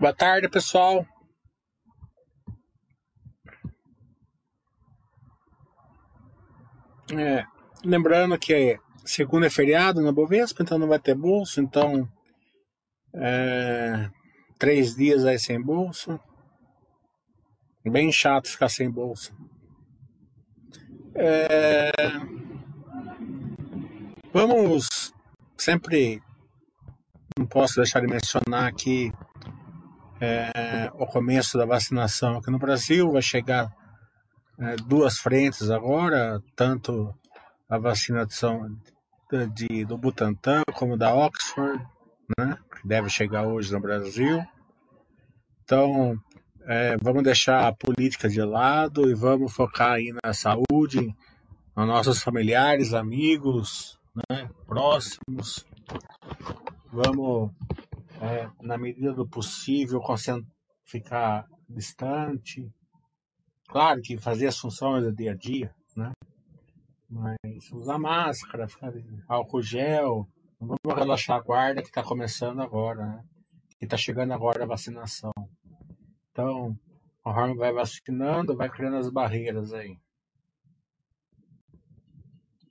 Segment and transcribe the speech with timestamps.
[0.00, 1.04] Boa tarde, pessoal.
[7.12, 7.44] É,
[7.84, 12.08] lembrando que segunda é feriado na Bovespa, então não vai ter bolso, então
[13.12, 14.08] é,
[14.56, 16.20] três dias aí sem bolso.
[17.84, 19.34] Bem chato ficar sem bolsa.
[21.16, 21.90] É,
[24.32, 25.12] vamos
[25.56, 26.22] sempre.
[27.36, 29.12] Não posso deixar de mencionar aqui
[30.20, 33.12] é, o começo da vacinação aqui no Brasil.
[33.12, 33.72] Vai chegar
[34.58, 37.14] é, duas frentes agora, tanto
[37.68, 38.76] a vacinação
[39.54, 41.84] de, do Butantan como da Oxford,
[42.38, 44.42] né, que deve chegar hoje no Brasil.
[45.62, 46.18] Então,
[46.66, 51.14] é, vamos deixar a política de lado e vamos focar aí na saúde,
[51.76, 53.98] nos nossos familiares, amigos,
[54.30, 55.66] né, próximos.
[56.90, 57.50] Vamos,
[58.20, 60.00] é, na medida do possível,
[60.84, 62.68] ficar distante.
[63.68, 66.12] Claro que fazer as funções do dia a dia, né?
[67.08, 67.36] Mas
[67.72, 68.92] usar máscara, ficar
[69.28, 70.28] álcool gel,
[70.60, 73.24] não vamos relaxar a guarda que está começando agora, né?
[73.78, 75.32] Que está chegando agora a vacinação.
[76.30, 76.76] Então,
[77.22, 79.96] conforme vai vacinando, vai criando as barreiras aí.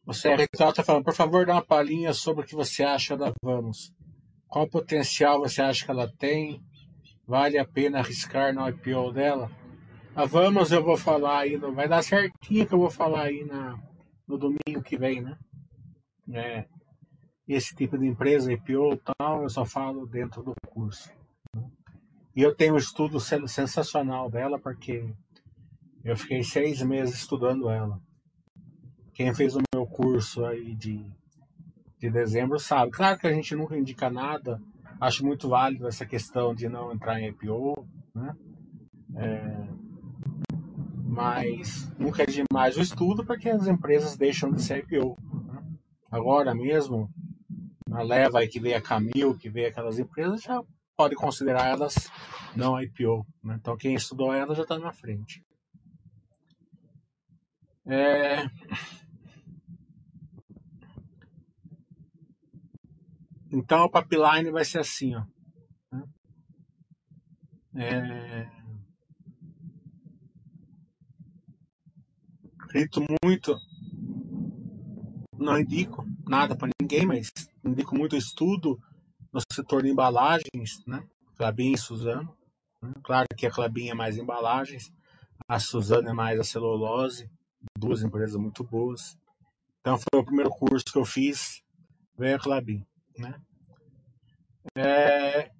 [0.05, 3.33] O CRTO está falando, por favor, dá uma palhinha sobre o que você acha da
[3.43, 3.91] Vamos.
[4.47, 6.61] Qual potencial você acha que ela tem?
[7.25, 9.51] Vale a pena arriscar no IPO dela?
[10.15, 13.77] A Vamos eu vou falar aí, vai dar certinho que eu vou falar aí na,
[14.27, 15.37] no domingo que vem, né?
[16.33, 16.65] É,
[17.47, 21.11] esse tipo de empresa, IPO e tal, eu só falo dentro do curso.
[22.35, 25.09] E eu tenho um estudo sensacional dela, porque
[26.03, 27.99] eu fiquei seis meses estudando ela.
[29.13, 31.05] Quem fez o meu curso aí de,
[31.99, 32.91] de dezembro sabe.
[32.91, 34.61] Claro que a gente nunca indica nada.
[34.99, 38.35] Acho muito válido essa questão de não entrar em IPO, né?
[39.15, 39.67] É,
[41.17, 45.17] mas nunca é demais o estudo porque as empresas deixam de ser IPO.
[45.45, 45.63] Né?
[46.11, 47.09] Agora mesmo,
[47.87, 50.61] na leva aí que veio a Camil, que veio aquelas empresas, já
[50.95, 52.11] pode considerar elas
[52.55, 53.25] não IPO.
[53.43, 53.57] Né?
[53.59, 55.43] Então quem estudou ela já está na frente.
[57.85, 58.43] É...
[63.51, 65.23] Então o pipeline vai ser assim, ó.
[67.75, 68.49] É...
[72.59, 73.55] Acredito muito.
[75.37, 77.31] Não indico nada para ninguém, mas
[77.63, 78.79] indico muito estudo
[79.31, 81.07] no setor de embalagens, né?
[81.37, 82.35] Clabin e Suzano.
[82.81, 82.91] Né?
[83.03, 84.91] Claro que a Clabin é mais embalagens,
[85.47, 87.29] a Suzano é mais a celulose,
[87.77, 89.17] duas empresas muito boas.
[89.79, 91.61] Então foi o primeiro curso que eu fiz,
[92.17, 92.85] veio a Clabin,
[93.17, 93.39] né?
[94.75, 95.51] É...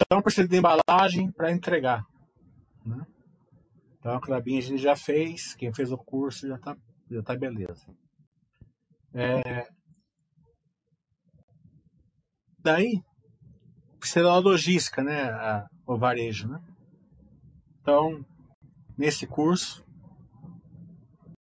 [0.00, 2.04] Então precisa de embalagem para entregar,
[2.84, 3.06] né?
[3.98, 6.76] Então a Clabin a gente já fez, quem fez o curso já tá,
[7.10, 7.86] já tá beleza.
[9.12, 9.66] É,
[12.66, 13.00] Daí
[14.00, 15.30] precisa da logística, né?
[15.30, 16.60] A, o varejo, né?
[17.80, 18.26] Então,
[18.98, 19.86] nesse curso,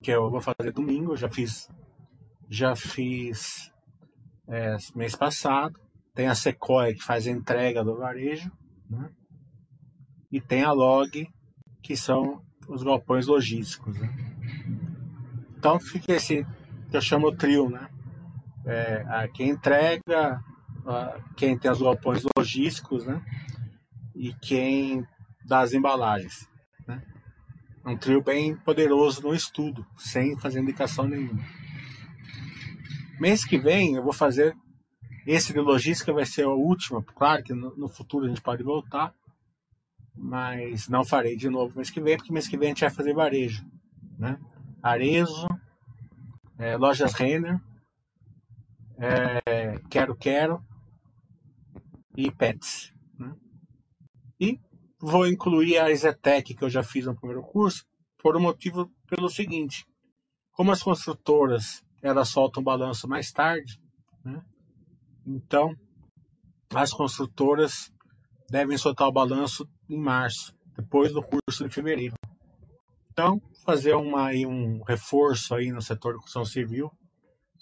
[0.02, 1.70] que eu vou fazer domingo, já fiz,
[2.46, 3.72] já fiz
[4.48, 5.78] é, mês passado.
[6.14, 8.50] Tem a Sequoia que faz a entrega do varejo,
[8.88, 9.10] né?
[10.30, 11.28] E tem a Log,
[11.82, 13.98] que são os galpões logísticos.
[13.98, 14.08] Né?
[15.56, 16.46] Então fica esse
[16.90, 17.88] que eu chamo o trio, né?
[18.66, 20.40] É, quem entrega,
[21.36, 23.22] quem tem os galpões logísticos, né?
[24.14, 25.06] E quem
[25.44, 26.48] dá as embalagens.
[26.86, 27.02] Né?
[27.84, 31.42] Um trio bem poderoso no estudo, sem fazer indicação nenhuma.
[33.20, 34.56] Mês que vem eu vou fazer.
[35.26, 37.02] Esse de logística vai ser o último.
[37.02, 39.14] Claro que no, no futuro a gente pode voltar,
[40.14, 42.90] mas não farei de novo mês que vem, porque mês que vem a gente vai
[42.90, 43.64] fazer varejo.
[44.18, 44.38] Né?
[44.82, 45.46] Arezo,
[46.58, 47.60] é, lojas Renner,
[48.98, 50.62] é, Quero Quero
[52.16, 52.92] e pets.
[53.18, 53.34] Né?
[54.40, 54.60] E
[55.00, 57.86] vou incluir a Zetec, que eu já fiz no primeiro curso,
[58.18, 59.86] por um motivo pelo seguinte:
[60.52, 63.80] como as construtoras elas soltam o balanço mais tarde,
[64.22, 64.42] né?
[65.26, 65.74] então
[66.74, 67.90] as construtoras
[68.50, 72.14] devem soltar o balanço em março, depois do curso de fevereiro.
[73.10, 76.92] Então, fazer uma, aí, um reforço aí no setor de construção civil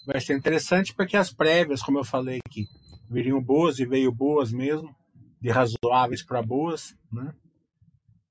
[0.05, 2.65] vai ser interessante porque as prévias, como eu falei aqui,
[3.09, 4.93] viriam boas e veio boas mesmo,
[5.39, 7.33] de razoáveis para boas, né?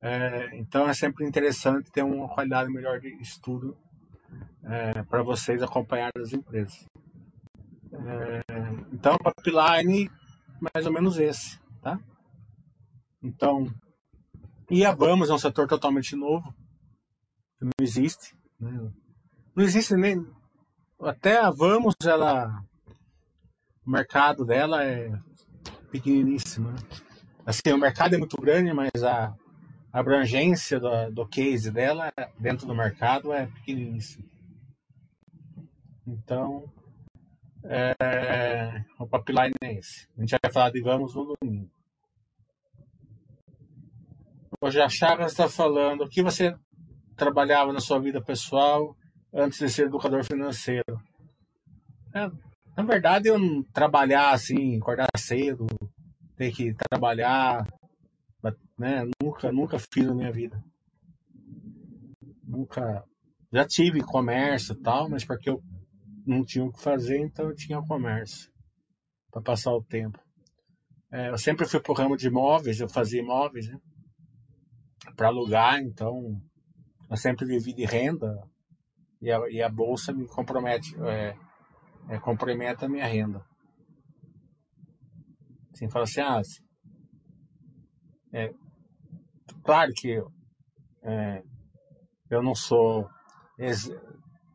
[0.00, 3.78] É, então é sempre interessante ter uma qualidade melhor de estudo
[4.64, 6.86] é, para vocês acompanhar as empresas.
[7.92, 8.40] É,
[8.92, 10.10] então, pipeline
[10.60, 11.98] mais ou menos esse, tá?
[13.22, 13.66] Então,
[14.70, 16.54] e a Vamos é um setor totalmente novo,
[17.60, 18.34] não existe.
[18.58, 18.90] Né?
[19.54, 20.26] Não existe nem.
[21.00, 22.64] Até a Vamos, ela.
[23.84, 25.12] O mercado dela é
[25.90, 26.70] pequeniníssimo.
[26.70, 26.78] Né?
[27.44, 29.34] Assim, o mercado é muito grande, mas a
[29.92, 34.24] abrangência do, do case dela dentro do mercado é pequeniníssima.
[36.06, 36.64] Então,
[37.64, 40.08] é, o pipeline é esse.
[40.16, 41.70] A gente vai falar de Vamos no domingo.
[44.60, 46.56] Hoje a Chagas está falando o que você
[47.16, 48.96] trabalhava na sua vida pessoal
[49.32, 51.00] antes de ser educador financeiro.
[52.14, 52.30] É,
[52.76, 55.66] na verdade, eu não trabalhar assim, acordar cedo,
[56.36, 57.66] ter que trabalhar,
[58.78, 59.04] né?
[59.22, 60.62] Nunca, nunca fiz na minha vida.
[62.44, 63.04] Nunca.
[63.52, 65.62] Já tive comércio e tal, mas porque eu
[66.26, 68.50] não tinha o que fazer, então eu tinha comércio
[69.30, 70.18] para passar o tempo.
[71.10, 73.78] É, eu sempre fui pro ramo de imóveis, eu fazia imóveis, né?
[75.16, 76.40] Para alugar, então
[77.10, 78.34] eu sempre vivi de renda
[79.20, 81.36] e a, e a bolsa me compromete, é,
[82.08, 83.44] é, compromete a minha renda.
[85.72, 86.40] Assim, fala assim, ah,
[88.32, 88.52] é,
[89.62, 90.22] claro que
[91.02, 91.42] é,
[92.30, 93.08] eu não sou,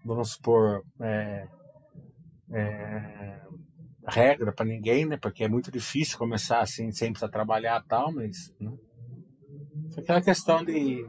[0.04, 1.48] vamos supor, é,
[2.52, 3.42] é,
[4.08, 5.18] regra para ninguém, né?
[5.18, 8.72] Porque é muito difícil começar assim, sempre a trabalhar tal, mas né?
[9.94, 11.06] foi aquela questão de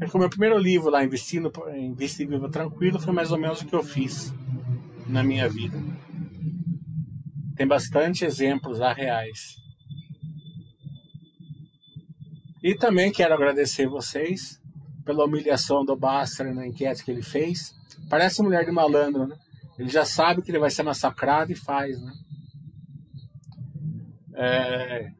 [0.00, 3.66] é o meu primeiro livro lá, Investindo, Investir Viva Tranquilo, foi mais ou menos o
[3.66, 4.32] que eu fiz
[5.06, 5.78] na minha vida.
[7.56, 9.56] Tem bastante exemplos lá reais.
[12.66, 14.60] E também quero agradecer vocês
[15.04, 17.72] pela humilhação do Bastra na enquete que ele fez.
[18.10, 19.36] Parece mulher de malandro, né?
[19.78, 22.12] Ele já sabe que ele vai ser massacrado e faz, né?
[24.34, 25.12] É,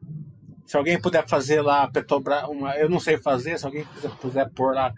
[0.65, 3.85] se alguém puder fazer lá Petrobras, uma, eu não sei fazer, se alguém
[4.19, 4.93] puder pôr lá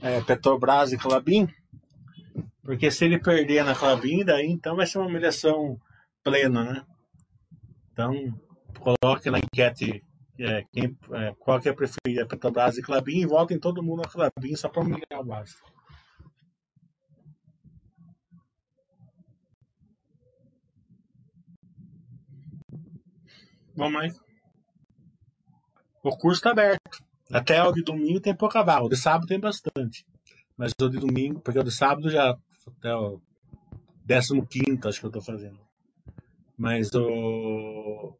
[0.00, 1.46] é, Petrobras e Clabin,
[2.62, 5.78] porque se ele perder na Clabin, daí então vai ser uma humilhação
[6.24, 6.82] plena, né?
[7.92, 8.14] Então,
[8.78, 10.02] coloque na enquete
[10.40, 14.08] é, quem, é, qual que é preferida, Petrobras e Clabin, e votem todo mundo na
[14.08, 15.70] Clabin só para humilhar o básico.
[23.76, 24.14] Vamos mais.
[26.02, 27.04] O curso está aberto.
[27.30, 28.84] Até o de domingo tem pouca vaga.
[28.84, 30.04] O de sábado tem bastante.
[30.56, 32.36] Mas o de domingo, porque o de sábado já
[32.66, 33.20] até o
[34.06, 35.60] 15 acho que eu estou fazendo.
[36.58, 38.18] Mas o,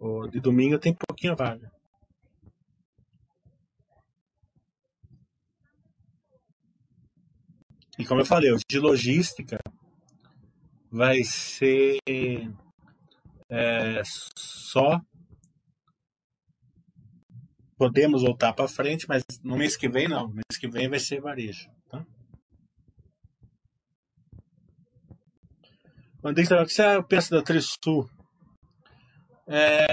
[0.00, 1.70] o de domingo tem pouquinha vaga.
[7.98, 9.58] E como eu falei, o de logística
[10.90, 11.98] vai ser
[13.50, 14.98] é, só
[17.76, 20.28] podemos voltar para frente, mas no mês que vem não.
[20.28, 21.70] No mês que vem vai ser varejo.
[21.88, 22.06] Tá?
[26.22, 28.08] O que você pensa da Trisul?
[29.52, 29.88] É,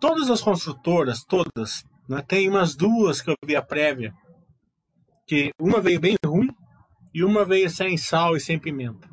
[0.00, 4.14] todas as construtoras, todas, né, tem umas duas que eu vi a prévia,
[5.26, 6.48] que uma veio bem ruim
[7.12, 9.06] e uma veio sem sal e sem pimenta.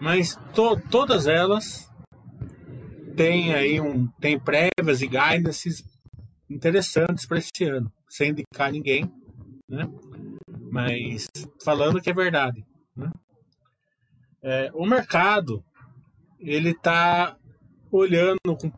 [0.00, 1.88] Mas to, todas elas
[3.16, 5.84] têm aí um tem prévias e guidances
[6.50, 9.08] interessantes para esse ano, sem indicar ninguém,
[9.68, 9.88] né?
[10.72, 11.28] Mas
[11.64, 12.64] falando que é verdade,
[12.96, 13.10] né?
[14.42, 15.64] É, o mercado
[16.38, 17.36] ele está
[17.90, 18.72] olhando com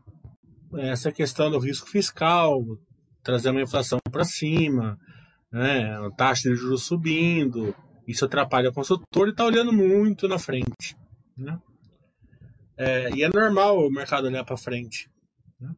[0.79, 2.65] essa questão do risco fiscal,
[3.23, 4.99] trazendo a inflação para cima,
[5.53, 5.97] né?
[5.97, 7.75] a taxa de juros subindo,
[8.07, 10.97] isso atrapalha o consultor e está olhando muito na frente.
[11.37, 11.59] Né?
[12.77, 15.11] É, e é normal o mercado olhar para frente.
[15.61, 15.71] Né?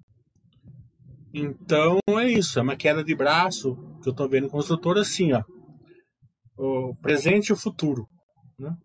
[1.35, 5.43] Então é isso, é uma queda de braço que eu estou vendo construtor assim, ó,
[6.57, 8.07] o presente e o futuro.
[8.59, 8.77] Né?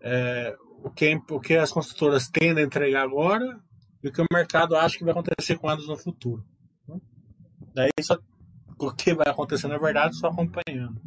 [0.00, 3.60] É, o, que, o que as construtoras tendem a entregar agora
[4.02, 6.44] e o que o mercado acha que vai acontecer com elas no futuro.
[6.86, 7.00] Né?
[7.74, 8.18] Daí só,
[8.78, 11.00] o que vai acontecer na verdade só acompanhando.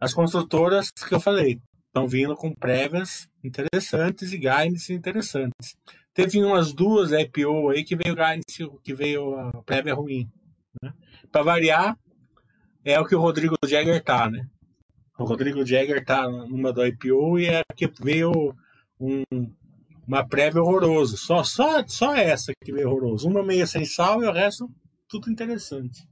[0.00, 5.76] As construtoras que eu falei estão vindo com prévias interessantes e guidance interessantes.
[6.14, 10.30] Teve umas duas IPO aí que veio guidance, que veio a prévia ruim.
[10.82, 10.92] Né?
[11.30, 11.98] Para variar,
[12.84, 14.46] é o que o Rodrigo Jagger tá, né?
[15.18, 18.54] O Rodrigo Jagger tá numa do IPO e é que veio
[18.98, 19.22] um,
[20.06, 21.16] uma prévia horroroso.
[21.16, 23.28] Só, só, só essa que veio horroroso.
[23.28, 24.68] Uma meia sem sal e o resto
[25.08, 26.08] tudo interessante.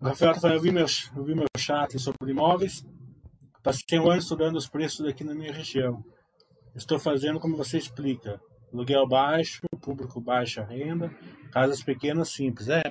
[0.00, 2.84] O Rafael eu vi, meu, eu vi meu chat sobre imóveis,
[3.62, 6.04] passei um ano estudando os preços aqui na minha região.
[6.74, 8.40] Estou fazendo como você explica,
[8.74, 11.08] aluguel baixo, público baixa renda,
[11.52, 12.68] casas pequenas simples.
[12.68, 12.82] É,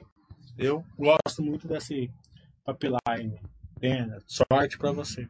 [0.57, 2.09] eu gosto muito desse
[2.65, 3.39] pipeline.
[4.25, 5.27] sorte para você.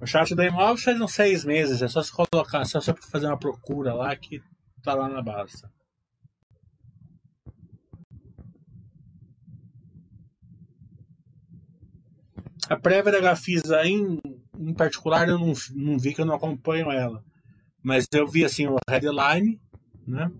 [0.00, 3.26] O chat da imóvel faz uns seis meses, é só se colocar, só você fazer
[3.26, 4.40] uma procura lá que
[4.82, 5.64] tá lá na base.
[12.68, 14.20] A prévia da Gafisa em,
[14.68, 17.22] em particular eu não, não vi que eu não acompanho ela.
[17.82, 19.60] Mas eu vi assim o headline,
[20.06, 20.30] né?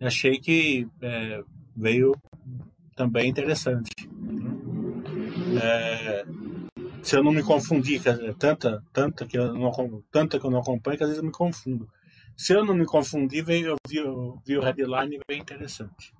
[0.00, 1.42] Achei que é,
[1.76, 2.14] veio
[2.94, 3.90] também interessante.
[5.62, 6.24] É,
[7.02, 8.02] se eu não me confundir,
[8.38, 9.70] tanta, tanta que eu não,
[10.10, 11.88] tanta que eu não acompanho que às vezes eu me confundo.
[12.36, 16.12] Se eu não me confundir, veio, eu vi, eu vi o headline bem interessante.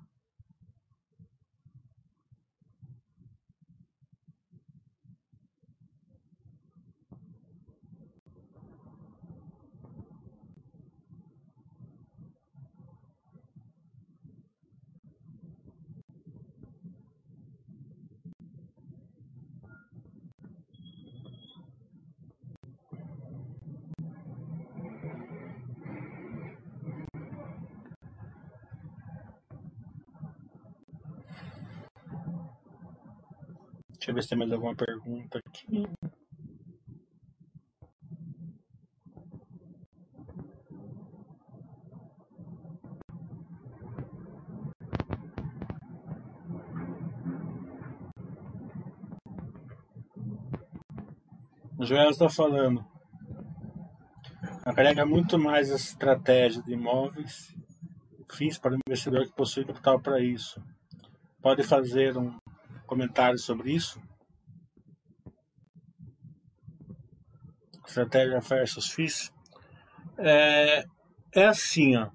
[34.17, 35.87] Ver se tem mais alguma pergunta aqui.
[51.77, 52.83] O Joel está falando.
[54.65, 57.55] Agrega muito mais estratégia de imóveis
[58.31, 60.61] FIIs para o investidor que possui capital para isso.
[61.39, 62.35] Pode fazer um
[62.87, 64.01] comentários sobre isso?
[67.87, 69.31] Estratégia versus FIIs?
[70.17, 70.85] É,
[71.33, 72.09] é assim, ó.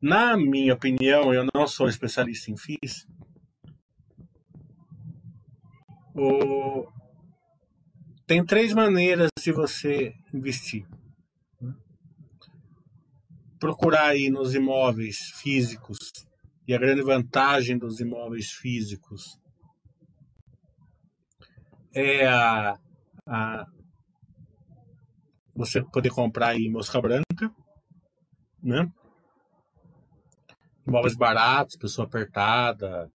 [0.00, 3.06] Na minha opinião, eu não sou especialista em FIIs.
[6.14, 6.86] O...
[8.26, 10.86] Tem três maneiras de você investir.
[13.58, 15.98] Procurar aí nos imóveis físicos
[16.66, 19.38] e a grande vantagem dos imóveis físicos
[21.92, 22.78] é a,
[23.26, 23.66] a
[25.58, 27.52] você poder comprar aí mosca branca,
[28.62, 28.88] né?
[30.86, 33.10] Imóveis baratos, pessoa apertada,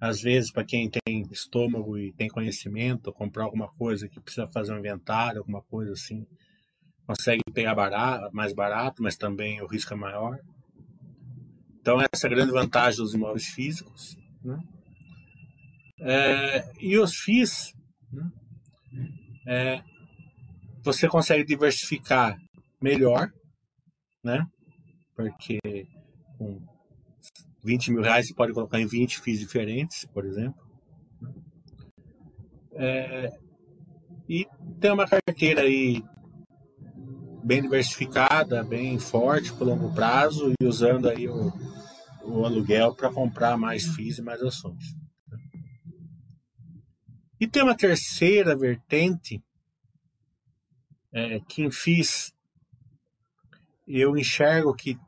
[0.00, 4.72] às vezes para quem tem estômago e tem conhecimento, comprar alguma coisa que precisa fazer
[4.72, 6.26] um inventário, alguma coisa assim,
[7.06, 10.38] consegue pegar barato, mais barato, mas também o risco é maior.
[11.78, 14.16] Então, essa é a grande vantagem dos imóveis físicos.
[14.42, 14.58] Né?
[16.00, 17.74] É, e os FIIs,
[18.10, 18.30] né?
[19.46, 19.82] é,
[20.82, 22.36] você consegue diversificar
[22.80, 23.30] melhor,
[24.24, 24.46] né?
[25.14, 25.58] porque
[26.38, 26.60] com
[27.64, 30.60] 20 mil reais você pode colocar em 20 FIIs diferentes, por exemplo.
[32.74, 33.30] É,
[34.28, 34.46] e
[34.80, 36.02] tem uma carteira aí
[37.44, 41.52] bem diversificada, bem forte por longo prazo e usando aí o,
[42.24, 44.96] o aluguel para comprar mais FIIs e mais ações.
[47.38, 49.42] E tem uma terceira vertente
[51.12, 51.40] é,
[51.70, 52.32] FIIs
[53.86, 54.98] eu enxergo que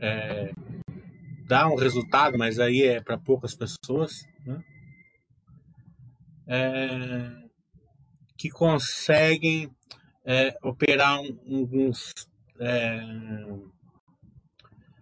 [0.00, 0.52] é,
[1.46, 4.62] dá um resultado, mas aí é para poucas pessoas, né?
[6.46, 7.48] é,
[8.36, 9.70] que conseguem
[10.24, 12.12] é, operar alguns
[12.60, 13.00] é,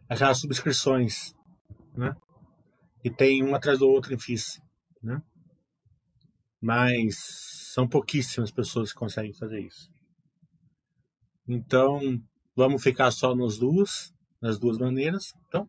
[0.08, 1.34] aquelas subscrições,
[1.94, 2.14] né?
[3.04, 4.60] E tem uma atrás do outro em FIIs,
[5.02, 5.22] né?
[6.60, 9.92] Mas são pouquíssimas pessoas que conseguem fazer isso.
[11.46, 12.00] Então,
[12.56, 15.34] vamos ficar só nas duas, nas duas maneiras.
[15.46, 15.68] Então,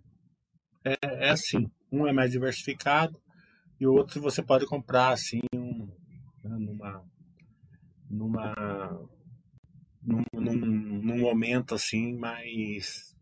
[0.86, 1.70] é, é assim.
[1.92, 3.22] Um é mais diversificado
[3.78, 5.86] e o outro você pode comprar assim um,
[6.46, 7.04] né, numa
[8.10, 9.10] numa
[10.02, 13.18] num, num, num momento assim mais.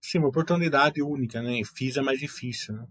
[0.00, 1.60] Sim, uma oportunidade única, né?
[1.64, 2.86] FIS é mais difícil, né?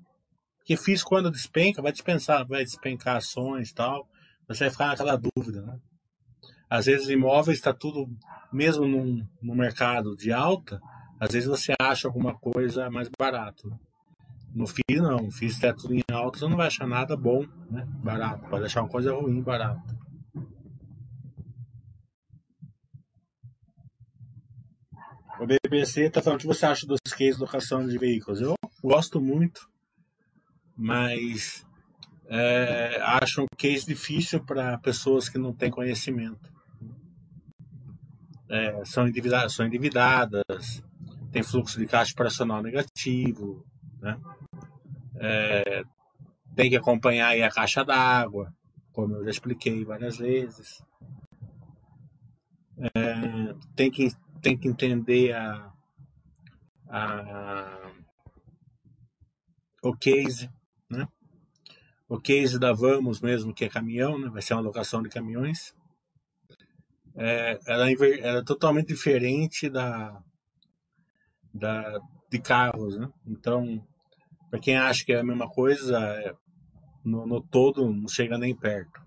[0.57, 4.09] Porque FIS quando despenca, vai dispensar, vai despencar ações e tal.
[4.47, 5.79] Você vai ficar naquela dúvida, né?
[6.69, 8.09] Às vezes imóveis está tudo,
[8.51, 10.81] mesmo num, no mercado de alta,
[11.19, 13.71] às vezes você acha alguma coisa mais barato.
[14.53, 17.45] No FIS não, no FIS está tudo em alta, você não vai achar nada bom,
[17.69, 17.87] né?
[18.03, 18.49] Barato.
[18.49, 19.81] Pode achar uma coisa ruim, barato.
[25.39, 28.39] O BBC está falando o que você acha dos cases de locação de veículos.
[28.39, 29.67] Eu gosto muito,
[30.75, 31.65] mas
[32.27, 36.51] é, acho um case difícil para pessoas que não têm conhecimento.
[38.49, 40.83] É, são, endividadas, são endividadas,
[41.31, 43.65] tem fluxo de caixa operacional negativo,
[43.99, 44.19] né?
[45.15, 45.83] É,
[46.55, 48.53] tem que acompanhar a caixa d'água,
[48.91, 50.83] como eu já expliquei várias vezes.
[52.77, 54.11] É, tem, que,
[54.41, 55.71] tem que entender a,
[56.87, 57.91] a,
[59.81, 60.49] o case,
[60.89, 61.07] né?
[62.13, 64.29] O case da Vamos mesmo, que é caminhão, né?
[64.29, 65.73] vai ser uma locação de caminhões.
[67.15, 70.21] É, é, ela é totalmente diferente da,
[71.51, 73.11] da, de carros, né?
[73.25, 73.83] Então,
[74.47, 76.35] para quem acha que é a mesma coisa, é,
[77.03, 79.01] no, no todo não chega nem perto.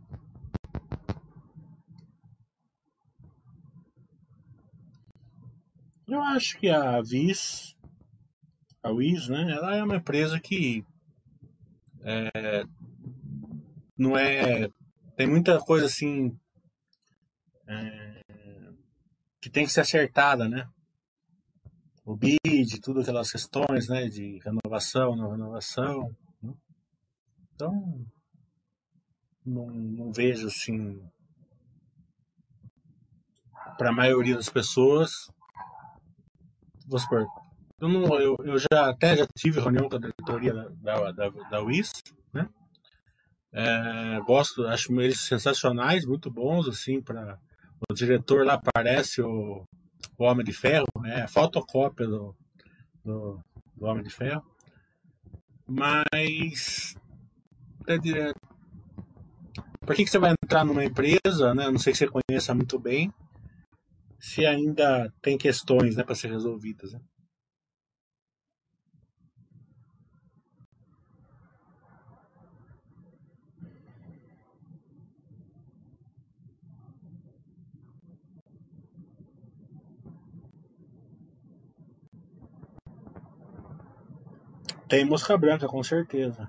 [6.09, 7.77] Eu acho que a Viz,
[8.83, 9.49] a Wiz, né?
[9.53, 10.85] Ela é uma empresa que
[12.03, 12.65] é,
[13.97, 14.69] não é.
[15.17, 16.37] Tem muita coisa assim.
[17.69, 18.23] É,
[19.41, 20.69] que tem que ser acertada, né?
[22.05, 24.09] O BID, tudo aquelas questões, né?
[24.09, 26.15] De renovação, não renovação.
[26.43, 26.53] Né?
[27.55, 28.07] Então,
[29.45, 31.01] não, não vejo assim.
[33.79, 35.11] Para a maioria das pessoas,
[36.87, 37.27] vou supor,
[37.79, 41.29] eu, não, eu, eu já até já tive reunião com a diretoria da, da, da,
[41.29, 41.93] da UIS?
[43.59, 47.39] É, gosto, acho eles sensacionais, muito bons, assim, para
[47.89, 49.65] o diretor lá parece o,
[50.19, 52.37] o Homem de Ferro, é a fotocópia do,
[53.03, 53.41] do,
[53.75, 54.45] do Homem de Ferro.
[55.67, 56.95] Mas
[57.89, 57.97] é,
[59.81, 61.71] por que, que você vai entrar numa empresa, né?
[61.71, 63.11] Não sei se você conheça muito bem,
[64.19, 66.93] se ainda tem questões, né, para ser resolvidas.
[66.93, 67.01] Né?
[84.89, 86.49] Tem mosca branca, com certeza.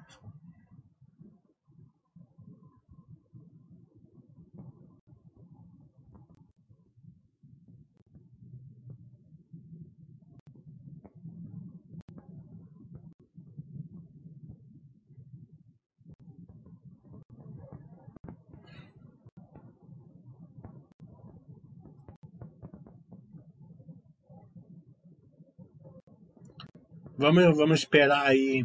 [27.18, 28.64] Vamos, vamos esperar aí.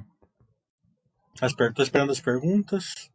[1.41, 3.12] Estou esperando as perguntas.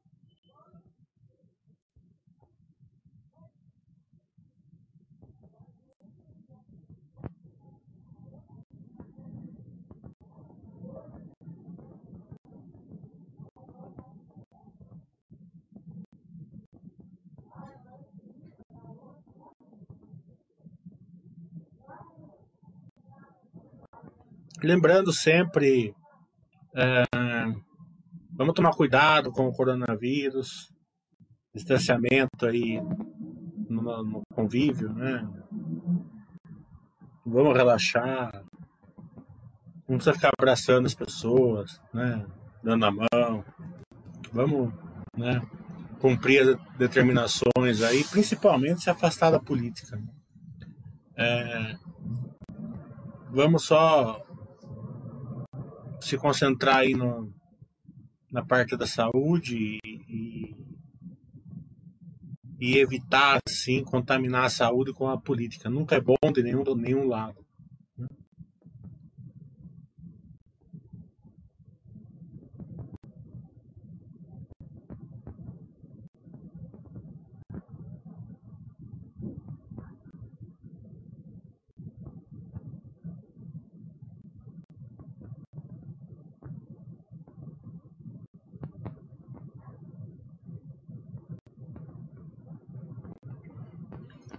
[24.64, 25.94] Lembrando sempre,
[26.76, 27.04] é,
[28.32, 30.74] vamos tomar cuidado com o coronavírus,
[31.54, 32.82] distanciamento aí
[33.70, 35.28] no, no convívio, né?
[37.24, 38.32] Vamos relaxar,
[39.88, 42.26] não precisa ficar abraçando as pessoas, né?
[42.64, 43.46] Dando a mão.
[44.34, 44.74] Vamos,
[45.16, 45.40] né?
[46.00, 49.98] Cumprir as determinações aí, principalmente se afastar da política.
[49.98, 50.08] Né?
[51.16, 51.76] É,
[53.32, 54.27] vamos só
[56.00, 57.34] se concentrar aí no,
[58.32, 60.56] na parte da saúde e,
[62.60, 65.70] e evitar, assim, contaminar a saúde com a política.
[65.70, 67.47] Nunca é bom de nenhum, de nenhum lado.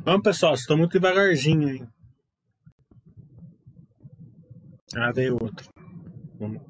[0.08, 1.86] Vamos, pessoal, estou muito devagarzinho aí.
[4.96, 5.68] Ah, veio outro.
[6.40, 6.62] Vamos.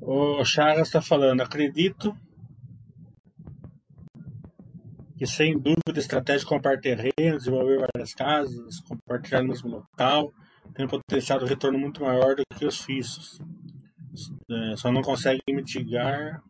[0.00, 2.16] O Chagas está falando, acredito
[5.16, 10.32] que sem dúvida estratégia comprar terreno, desenvolver várias casas, compartilhar no mesmo local,
[10.72, 13.40] tem um potencial de retorno muito maior do que os FISOs.
[14.48, 16.40] É, só não consegue mitigar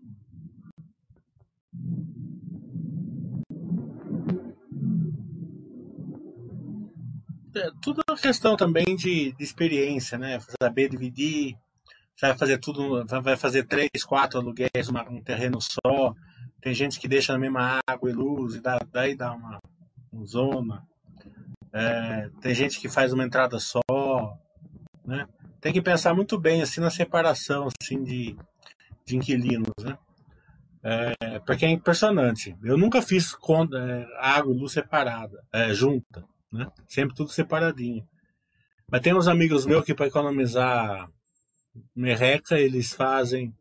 [7.59, 10.38] é tudo uma questão também de, de experiência, né?
[10.62, 11.57] Saber dividir,
[12.21, 16.14] vai fazer tudo, vai fazer três, quatro aluguéis, uma, um terreno só.
[16.61, 19.61] Tem gente que deixa na mesma água e luz, e dá, daí dá uma,
[20.12, 20.83] uma zona.
[21.73, 23.81] É, tem gente que faz uma entrada só,
[25.05, 25.27] né?
[25.61, 28.37] Tem que pensar muito bem assim na separação assim de,
[29.05, 29.99] de inquilinos, né?
[30.83, 32.57] É, porque é impressionante.
[32.62, 36.66] Eu nunca fiz conta, é, água e luz separada, é, junta, né?
[36.87, 38.06] Sempre tudo separadinho.
[38.90, 41.08] Mas tem uns amigos meus que para economizar
[41.94, 43.52] merreca eles fazem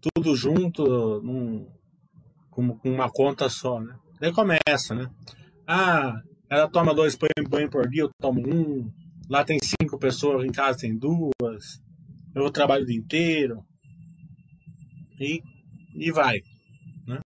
[0.00, 1.66] tudo junto num,
[2.50, 3.96] com, com uma conta só, né?
[4.20, 5.10] Daí começa, né?
[5.66, 6.14] Ah,
[6.48, 8.90] ela toma dois banhos por dia, eu tomo um.
[9.28, 11.80] Lá tem cinco pessoas, em casa tem duas.
[12.34, 13.64] Eu trabalho o dia inteiro.
[15.20, 15.42] E,
[15.94, 16.40] e vai.
[17.06, 17.20] Né?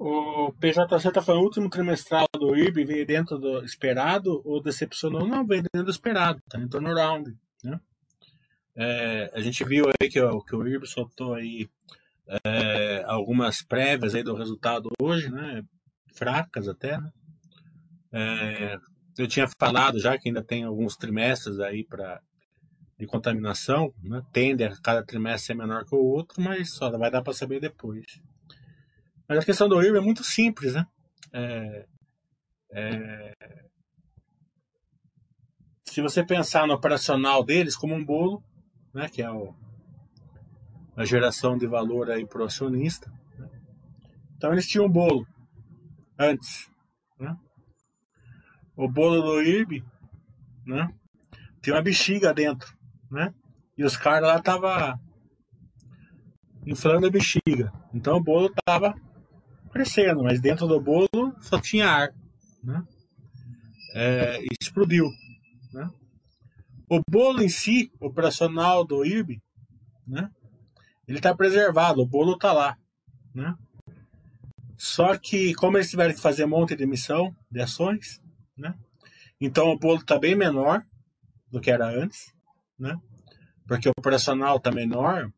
[0.00, 5.26] O PJC está falando, o último trimestral do IRB veio dentro do esperado ou decepcionou?
[5.26, 7.36] Não, veio dentro do esperado, está em turnaround.
[7.64, 7.80] Né?
[8.76, 11.68] É, a gente viu aí que, que o IRB soltou aí
[12.44, 15.64] é, algumas prévias aí do resultado hoje, né?
[16.14, 16.96] fracas até.
[16.96, 17.10] Né?
[18.12, 18.78] É,
[19.18, 22.20] eu tinha falado já que ainda tem alguns trimestres aí para
[22.96, 24.22] de contaminação, né?
[24.32, 27.60] tende a cada trimestre ser menor que o outro, mas só vai dar para saber
[27.60, 28.04] depois.
[29.28, 30.86] Mas a questão do Urban é muito simples, né?
[31.32, 31.86] É,
[32.72, 33.32] é,
[35.84, 38.42] se você pensar no operacional deles como um bolo,
[38.94, 39.54] né, que é o,
[40.96, 43.48] a geração de valor aí para o acionista, né?
[44.36, 45.26] então eles tinham um bolo
[46.18, 46.70] antes,
[47.18, 47.36] né?
[48.76, 49.84] O bolo do IRB,
[50.64, 50.88] né?
[51.60, 52.72] Tinha uma bexiga dentro,
[53.10, 53.34] né?
[53.76, 54.98] E os caras lá estavam
[56.64, 57.72] inflando a bexiga.
[57.92, 58.94] Então o bolo estava
[59.78, 61.08] crescendo, mas dentro do bolo
[61.40, 62.14] só tinha ar.
[62.62, 62.84] Né?
[63.94, 65.08] É, explodiu.
[65.72, 65.88] Né?
[66.90, 69.40] O bolo em si, operacional do IRB,
[70.04, 70.30] né?
[71.06, 72.76] ele está preservado, o bolo está lá.
[73.32, 73.54] Né?
[74.76, 78.20] Só que, como eles tiveram que fazer um monte de emissão de ações,
[78.56, 78.74] né?
[79.40, 80.84] então o bolo está bem menor
[81.52, 82.34] do que era antes,
[82.76, 82.98] né?
[83.64, 85.30] porque o operacional está menor,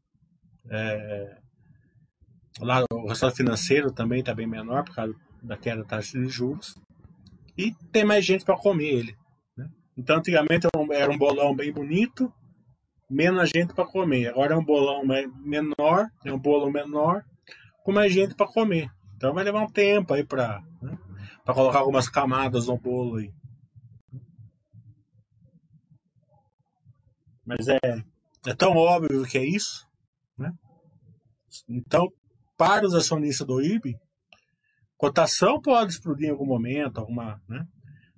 [0.70, 1.39] é,
[2.58, 6.28] Lá o resultado financeiro também está bem menor por causa da queda da taxa de
[6.28, 6.74] juros.
[7.56, 9.16] E tem mais gente para comer ele.
[9.56, 9.68] Né?
[9.96, 12.32] Então, antigamente era um bolão bem bonito,
[13.10, 14.28] menos gente para comer.
[14.28, 17.24] Agora é um bolão menor, é um bolo menor,
[17.82, 18.88] com mais gente para comer.
[19.16, 20.96] Então vai levar um tempo aí para né?
[21.44, 23.32] colocar algumas camadas no bolo aí.
[27.44, 28.04] Mas é,
[28.46, 29.86] é tão óbvio que é isso.
[30.38, 30.52] Né?
[31.68, 32.08] Então,
[32.60, 33.98] para os acionistas do IB,
[34.98, 37.66] cotação pode explodir em algum momento, alguma, né?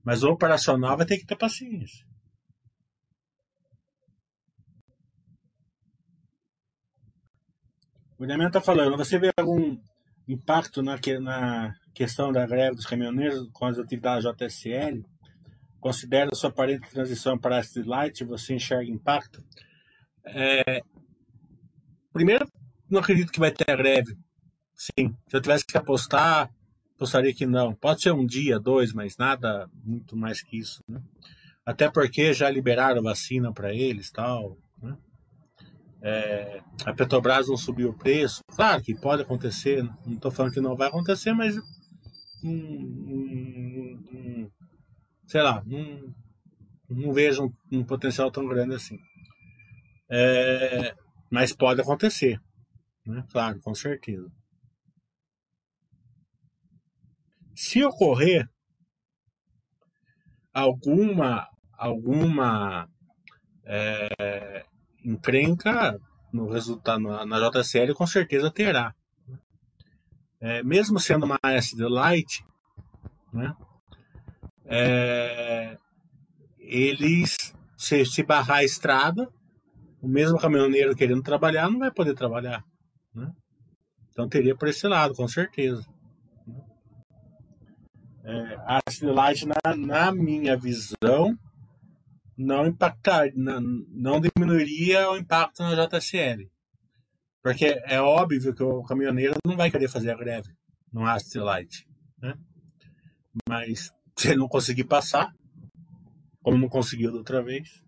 [0.03, 2.05] mas o operacional vai ter que ter paciência.
[8.19, 9.81] O Damiano está falando, você vê algum
[10.27, 15.05] impacto na, na questão da greve dos caminhoneiros com as atividades JSL?
[15.79, 19.41] Considera sua aparente transição para a Light, você enxerga impacto?
[20.27, 20.81] É,
[22.13, 22.51] primeiro,
[22.91, 24.17] não acredito que vai ter greve
[24.83, 26.53] Sim, se eu tivesse que apostar,
[26.97, 27.73] apostaria que não.
[27.73, 30.83] Pode ser um dia, dois, mas nada muito mais que isso.
[30.89, 31.01] Né?
[31.65, 34.59] Até porque já liberaram vacina para eles tal.
[34.83, 34.99] Né?
[36.03, 38.43] É, a Petrobras não subiu o preço.
[38.49, 41.57] Claro que pode acontecer, não estou falando que não vai acontecer, mas
[42.43, 44.51] hum, hum,
[45.29, 46.13] sei lá, não,
[46.91, 48.99] não vejo um, um, potencial tão grande assim.
[50.11, 50.93] É,
[51.31, 52.41] mas pode acontecer,
[53.07, 53.25] né?
[53.31, 54.29] claro, com certeza.
[57.55, 58.49] Se ocorrer
[60.53, 62.89] alguma alguma
[63.65, 64.65] é,
[65.05, 65.99] encrenca
[66.33, 68.95] no resultado na, na JCL, com certeza terá.
[70.41, 72.45] É, mesmo sendo uma SD Light,
[73.33, 73.55] né,
[74.65, 75.77] é,
[76.59, 77.37] eles,
[77.77, 79.29] se, se barrar a estrada,
[80.01, 82.65] o mesmo caminhoneiro querendo trabalhar não vai poder trabalhar.
[83.15, 83.31] Né?
[84.11, 85.85] Então teria por esse lado, com certeza.
[88.25, 91.37] É, a Light, na, na minha visão,
[92.37, 96.51] não impactar, não, não diminuiria o impacto na JSL.
[97.43, 100.55] Porque é óbvio que o caminhoneiro não vai querer fazer a greve
[100.93, 101.89] no Asset Light.
[102.19, 102.35] Né?
[103.49, 105.35] Mas se ele não conseguir passar,
[106.43, 107.83] como não conseguiu da outra vez.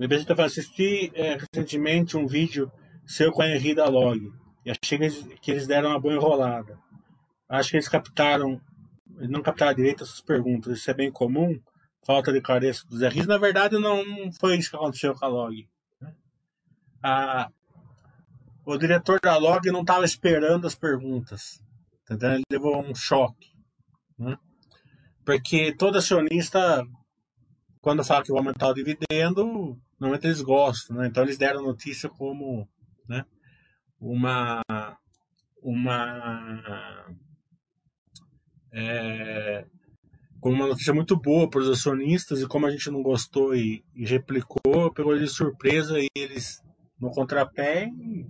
[0.00, 2.72] Me está falando, assisti é, recentemente um vídeo
[3.04, 4.32] seu com a Henri da Log
[4.64, 6.78] e achei que eles, que eles deram uma boa enrolada.
[7.46, 8.58] Acho que eles captaram,
[9.28, 10.78] não captaram direito essas perguntas.
[10.78, 11.60] Isso é bem comum,
[12.02, 13.26] falta de clareza dos RIs.
[13.26, 15.68] Na verdade, não foi isso que aconteceu com a Log.
[16.00, 16.14] Né?
[17.02, 17.50] A,
[18.64, 21.62] o diretor da Log não estava esperando as perguntas.
[22.04, 22.32] Entendeu?
[22.32, 23.52] Ele levou um choque.
[24.18, 24.38] Né?
[25.26, 26.82] Porque todo acionista,
[27.82, 31.06] quando fala que vai aumentar o dividendo, normalmente eles gostam, né?
[31.06, 32.66] Então eles deram notícia como,
[33.06, 33.24] né?
[34.00, 34.62] Uma,
[35.62, 37.14] uma,
[38.72, 39.66] é,
[40.40, 43.84] como uma notícia muito boa para os acionistas e como a gente não gostou e,
[43.94, 46.62] e replicou, pegou de surpresa e eles
[46.98, 48.26] no contrapé e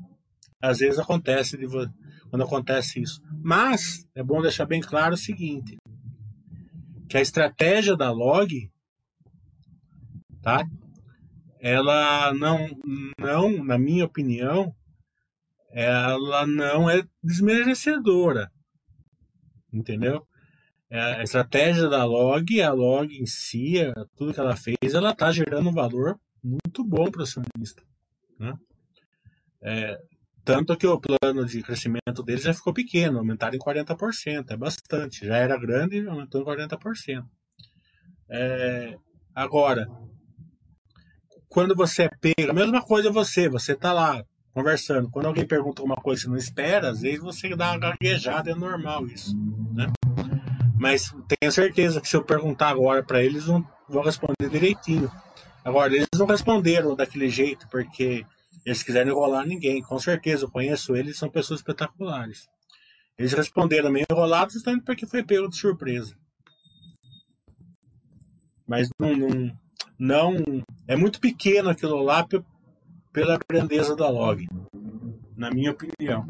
[0.60, 1.66] às vezes acontece de,
[2.28, 3.22] quando acontece isso.
[3.42, 5.76] Mas é bom deixar bem claro o seguinte,
[7.08, 8.70] que a estratégia da log,
[10.42, 10.64] tá?
[11.60, 12.68] Ela não,
[13.18, 14.74] não, na minha opinião,
[15.70, 18.50] ela não é desmerecedora.
[19.72, 20.26] Entendeu?
[20.88, 23.74] É, a estratégia da log, a log em si,
[24.16, 27.82] tudo que ela fez, ela está gerando um valor muito bom para o acionista.
[28.38, 28.54] Né?
[29.62, 30.00] É,
[30.44, 35.26] tanto que o plano de crescimento deles já ficou pequeno, aumentaram em 40%, é bastante.
[35.26, 37.24] Já era grande, aumentou em 40%.
[38.28, 38.96] É,
[39.34, 39.86] agora,
[41.50, 45.10] quando você é pego, a mesma coisa você, você tá lá conversando.
[45.10, 48.52] Quando alguém pergunta uma coisa que você não espera, às vezes você dá uma gaguejada,
[48.52, 49.36] é normal isso,
[49.74, 49.86] né?
[50.78, 55.10] Mas tenho certeza que se eu perguntar agora para eles, vão, vão responder direitinho.
[55.64, 58.24] Agora, eles não responderam daquele jeito, porque
[58.64, 59.82] eles quiserem enrolar ninguém.
[59.82, 62.48] Com certeza, eu conheço eles, são pessoas espetaculares.
[63.18, 66.14] Eles responderam meio enrolados justamente porque foi pego de surpresa.
[68.66, 69.50] Mas não, não,
[70.00, 70.34] não
[70.88, 72.26] é muito pequeno aquilo lá
[73.12, 74.48] pela grandeza da log,
[75.36, 76.26] na minha opinião.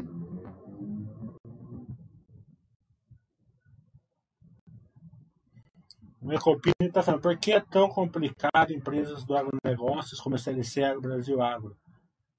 [6.21, 10.83] O Ecopini está falando, por que é tão complicado empresas do agronegócios como a CLC
[10.83, 11.75] Agro Brasil Agro?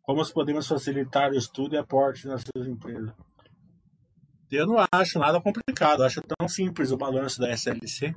[0.02, 3.10] Como podemos facilitar o estudo e aporte nessas empresas?
[4.50, 8.14] Eu não acho nada complicado, acho tão simples o balanço da SLC.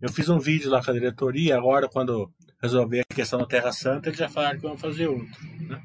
[0.00, 2.32] Eu fiz um vídeo lá com a diretoria, agora quando
[2.62, 5.26] resolver a questão da Terra Santa, eles já falaram que vão fazer outro.
[5.60, 5.82] Né?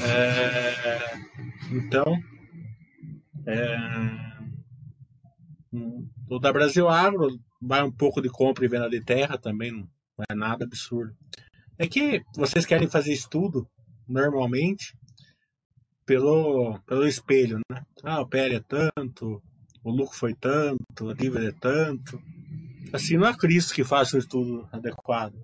[0.00, 1.20] É,
[1.70, 2.20] então,
[3.46, 3.76] é,
[6.28, 9.88] o da Brasil Agro vai um pouco de compra e venda de terra também, não
[10.28, 11.14] é nada absurdo.
[11.78, 13.68] É que vocês querem fazer estudo,
[14.08, 14.96] normalmente,
[16.04, 17.82] pelo, pelo espelho, né?
[18.02, 19.40] Ah, o PL é tanto,
[19.84, 22.20] o lucro foi tanto, a dívida é tanto.
[22.92, 25.34] Assim, não há Cristo que faça um estudo adequado.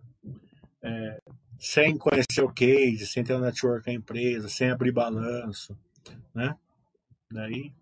[0.82, 1.22] É,
[1.58, 5.76] sem conhecer o case, sem ter o network da empresa, sem abrir balanço,
[6.34, 6.56] né?
[7.30, 7.72] Daí,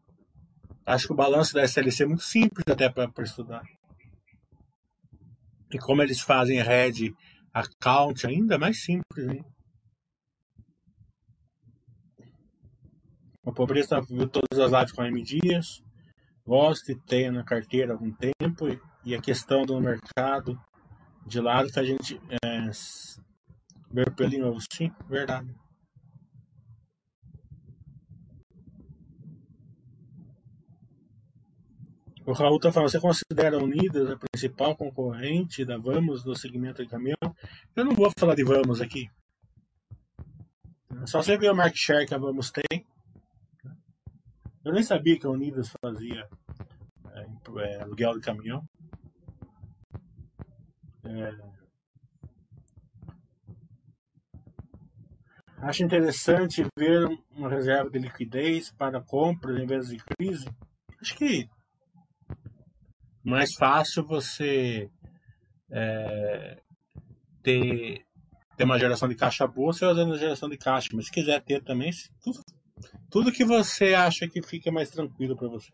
[0.87, 3.64] acho que o balanço da SLC é muito simples até para estudar.
[5.72, 7.14] E como eles fazem head
[7.53, 9.44] account ainda é mais simples, hein?
[13.44, 15.83] O pobreza viu todas as lives com a M Dias,
[16.46, 18.81] gosta e tem na carteira há algum tempo e
[19.12, 20.56] a questão do mercado
[21.26, 22.70] de lado que a gente é,
[23.90, 24.60] ver pelo novo.
[24.72, 25.52] Sim, verdade.
[32.26, 36.82] O Raul está falando, você considera a Unidas a principal concorrente da Vamos no segmento
[36.82, 37.36] de caminhão?
[37.76, 39.10] Eu não vou falar de Vamos aqui.
[41.06, 42.86] Só você ver o market share que a Vamos tem.
[44.64, 46.26] Eu nem sabia que a Unidas fazia
[47.12, 47.26] é,
[47.58, 48.66] é, aluguel de caminhão.
[51.04, 51.54] É...
[55.58, 60.46] Acho interessante ver uma reserva de liquidez para compras em vez de crise.
[61.00, 61.48] Acho que
[63.24, 64.90] mais fácil você
[65.70, 66.60] é,
[67.42, 68.04] ter,
[68.56, 70.88] ter uma geração de caixa boa você usando a geração de caixa.
[70.92, 71.90] Mas se quiser ter também,
[72.22, 72.40] tudo,
[73.10, 75.72] tudo que você acha que fica mais tranquilo para você.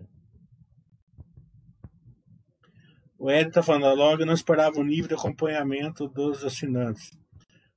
[3.21, 7.11] O Ed está falando, a log não esperava o nível de acompanhamento dos assinantes.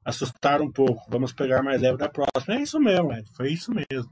[0.05, 1.03] Assustaram um pouco.
[1.09, 2.55] Vamos pegar mais leve da próxima.
[2.55, 3.29] É isso mesmo, Ed.
[3.35, 4.09] Foi isso mesmo.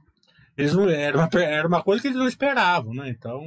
[0.58, 3.08] Eles não, era, uma, era uma coisa que eles não esperavam, né?
[3.08, 3.42] Então,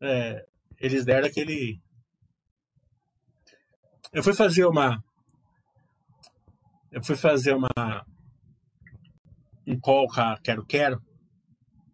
[0.00, 0.44] é,
[0.80, 1.80] eles deram aquele.
[4.12, 5.00] Eu fui fazer uma.
[6.90, 8.04] Eu fui fazer uma,
[9.64, 11.00] um call com a Quero Quero,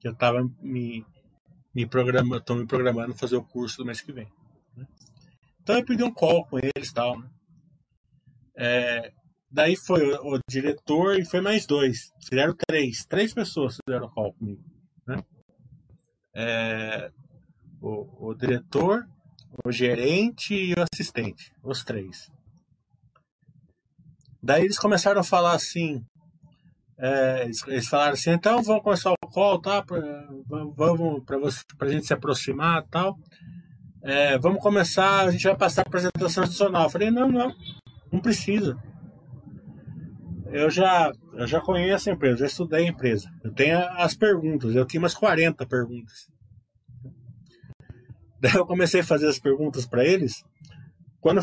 [0.01, 1.05] que eu estava me,
[1.75, 4.27] me programando, tô me programando fazer o curso do mês que vem.
[5.67, 7.19] Então eu pedi um call com eles e tal.
[7.19, 7.29] Né?
[8.57, 9.13] É,
[9.51, 12.13] daí foi o, o, diretor e foi mais dois.
[12.23, 13.05] Fizeram três.
[13.05, 14.63] Três pessoas fizeram call comigo.
[15.05, 15.25] Né?
[16.37, 17.11] É,
[17.83, 19.09] o, o diretor,
[19.65, 21.53] o gerente e o assistente.
[21.65, 22.31] Os três.
[24.41, 26.01] Daí eles começaram a falar assim.
[26.97, 29.83] É, eles, eles, falaram assim, então vamos começar o call, tá?
[29.83, 29.99] Pra,
[30.77, 33.19] vamos para a gente se aproximar tal.
[34.09, 36.85] É, vamos começar, a gente vai passar a apresentação institucional.
[36.85, 37.53] Eu falei, não, não,
[38.13, 38.81] não precisa.
[40.47, 43.29] Eu já, eu já conheço a empresa, já estudei a empresa.
[43.43, 46.29] Eu tenho as perguntas, eu tinha umas 40 perguntas.
[48.41, 50.45] Daí eu comecei a fazer as perguntas para eles.
[51.21, 51.41] Quando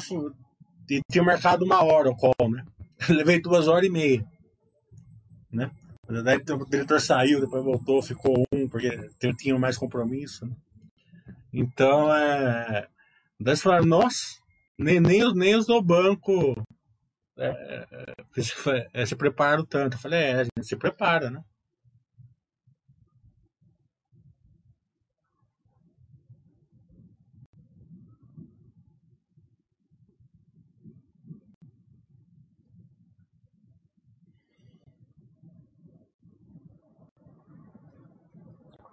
[0.89, 2.63] e tinha marcado uma hora o call, né?
[3.09, 4.25] Eu levei duas horas e meia.
[5.51, 5.69] Né?
[6.23, 10.45] Daí o diretor saiu, depois voltou, ficou um, porque eu tinha mais compromisso.
[10.45, 10.55] Né?
[11.53, 12.87] Então, é.
[13.39, 14.25] Daí eles falaram, nossa,
[14.77, 16.55] nem, nem, nem os do banco
[17.37, 17.85] é,
[18.93, 19.95] é, se preparam tanto.
[19.95, 21.43] Eu falei, é, a gente se prepara, né?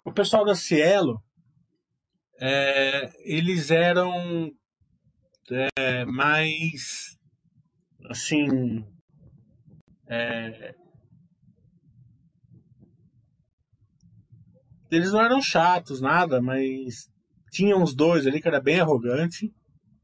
[0.04, 1.22] O pessoal da Cielo,
[2.40, 4.50] é, eles eram
[5.76, 7.18] é, mais
[8.08, 8.84] assim
[10.06, 10.74] é,
[14.90, 17.10] eles não eram chatos nada mas
[17.50, 19.52] tinha uns dois ali que era bem arrogante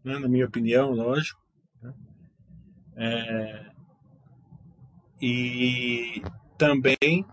[0.04, 1.40] né, na minha opinião lógico
[1.82, 1.94] né?
[2.96, 3.70] é,
[5.20, 6.22] e
[6.58, 7.24] também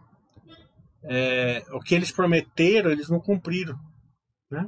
[1.03, 3.77] é, o que eles prometeram, eles não cumpriram.
[4.49, 4.65] Né?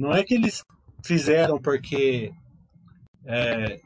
[0.00, 0.64] Não é que eles
[1.04, 2.32] fizeram porque
[3.26, 3.78] é,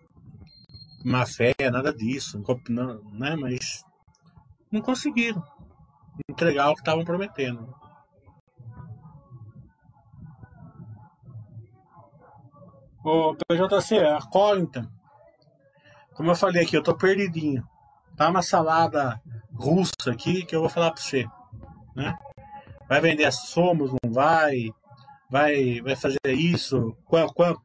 [1.05, 3.35] má fé, nada disso, não, né?
[3.35, 3.85] mas
[4.71, 5.43] não conseguiram
[6.31, 7.75] entregar o que estavam prometendo.
[13.05, 14.87] O PJC, a Collington,
[16.15, 17.69] como eu falei aqui, eu tô perdidinho.
[18.17, 19.21] Tá uma salada
[19.53, 21.27] russa aqui que eu vou falar para você,
[21.97, 22.17] né?
[22.89, 24.73] Vai vender a Somos, não vai?
[25.31, 26.97] Vai, vai fazer isso?
[27.05, 27.63] Qual, qual,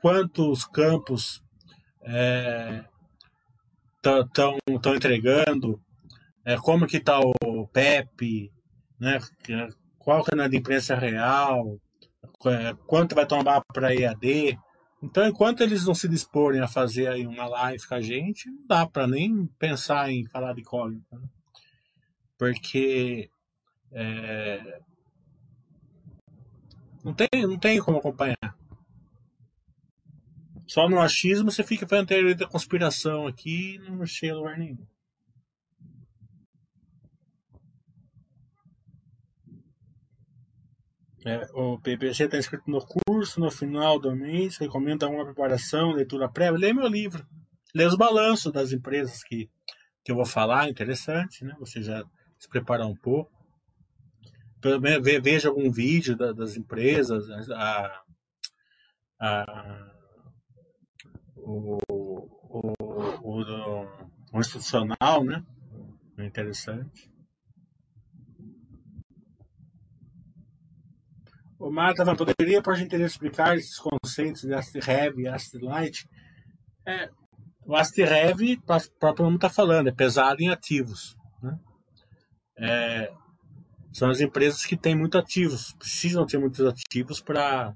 [0.00, 1.42] quantos campos
[3.96, 5.80] estão é, tão entregando?
[6.44, 8.52] É, como que está o PEP?
[9.00, 9.18] Né?
[9.98, 11.78] Qual o canal de imprensa real?
[12.46, 14.58] É, quanto vai tomar para EAD?
[15.02, 18.66] Então, enquanto eles não se disporem a fazer aí uma live com a gente, não
[18.66, 21.18] dá para nem pensar em falar de incógnita.
[21.18, 21.28] Né?
[22.38, 23.28] Porque
[23.92, 24.80] é,
[27.04, 28.56] não, tem, não tem como acompanhar.
[30.66, 34.58] Só no achismo você fica fazendo teoria da conspiração aqui e não chega a lugar
[34.58, 34.86] nenhum.
[41.26, 46.28] É, o PPC está escrito no curso, no final do mês, recomenda uma preparação, leitura
[46.28, 46.58] prévia.
[46.58, 47.26] Lê meu livro.
[47.74, 49.48] Lê os balanços das empresas que,
[50.04, 51.54] que eu vou falar, interessante, né?
[51.58, 52.04] Você já
[52.38, 53.32] se preparar um pouco.
[55.22, 58.02] Veja algum vídeo da, das empresas, a,
[59.20, 59.94] a,
[61.36, 61.78] o,
[62.48, 62.72] o,
[63.22, 63.86] o,
[64.32, 65.44] o institucional, né?
[66.18, 67.12] É interessante.
[71.58, 76.08] O Marta poderia, por gentileza, explicar esses conceitos de AST-Heavy e AST-Light?
[76.86, 77.10] É,
[77.64, 81.16] o AST-Heavy, o próprio nome está falando, é pesado em ativos.
[81.42, 81.58] Né?
[82.58, 83.12] É,
[83.94, 87.74] são as empresas que têm muitos ativos, precisam ter muitos ativos para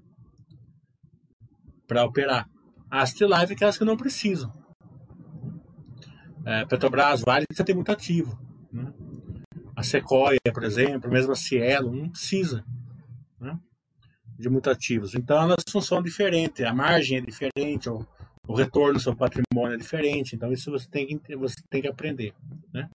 [2.05, 2.47] operar.
[2.91, 4.53] A AST-Live é aquelas que não precisam.
[6.45, 8.39] É, Petrobras, Vale, você tem muito ativo.
[8.71, 8.93] Né?
[9.75, 12.63] A Sequoia, por exemplo, mesmo a Cielo, não precisa.
[13.41, 13.59] Né?
[14.39, 15.15] de mutativos.
[15.15, 18.07] Então elas funcionam diferente, a margem é diferente, o,
[18.47, 20.37] o retorno do seu patrimônio é diferente.
[20.37, 22.33] Então isso você tem que, você tem que aprender.
[22.73, 22.89] Né?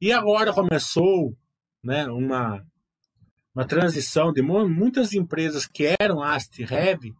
[0.00, 1.36] E agora começou
[1.84, 2.64] né, uma,
[3.54, 7.14] uma transição de muitas empresas que eram AST Heavy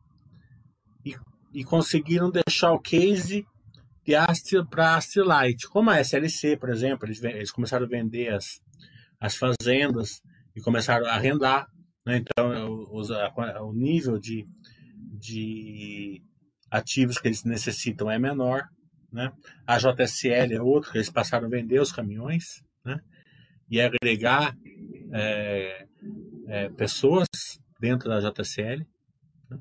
[1.05, 1.15] e,
[1.53, 3.47] e conseguiram deixar o case
[4.05, 5.69] de AST para AST Light.
[5.69, 8.61] Como a SLC, por exemplo, eles, eles começaram a vender as,
[9.21, 10.21] as fazendas
[10.57, 11.67] e começaram a arrendar.
[12.07, 12.19] Né?
[12.19, 14.47] Então, a, o nível de,
[15.19, 16.23] de
[16.71, 18.65] ativos que eles necessitam é menor.
[19.13, 19.31] Né?
[19.67, 22.63] A JSL é outro, que eles passaram a vender os caminhões.
[22.85, 23.01] né?
[23.71, 24.57] E agregar
[25.13, 25.87] é,
[26.47, 27.29] é, pessoas
[27.81, 28.87] dentro da JCL.
[29.51, 29.59] Né?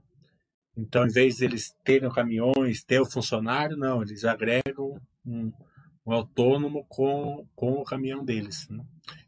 [0.78, 5.52] Então, em vez de eles terem caminhões, ter o funcionário, não, eles agregam um,
[6.06, 8.68] um autônomo com, com o caminhão deles.
[8.70, 8.84] Né?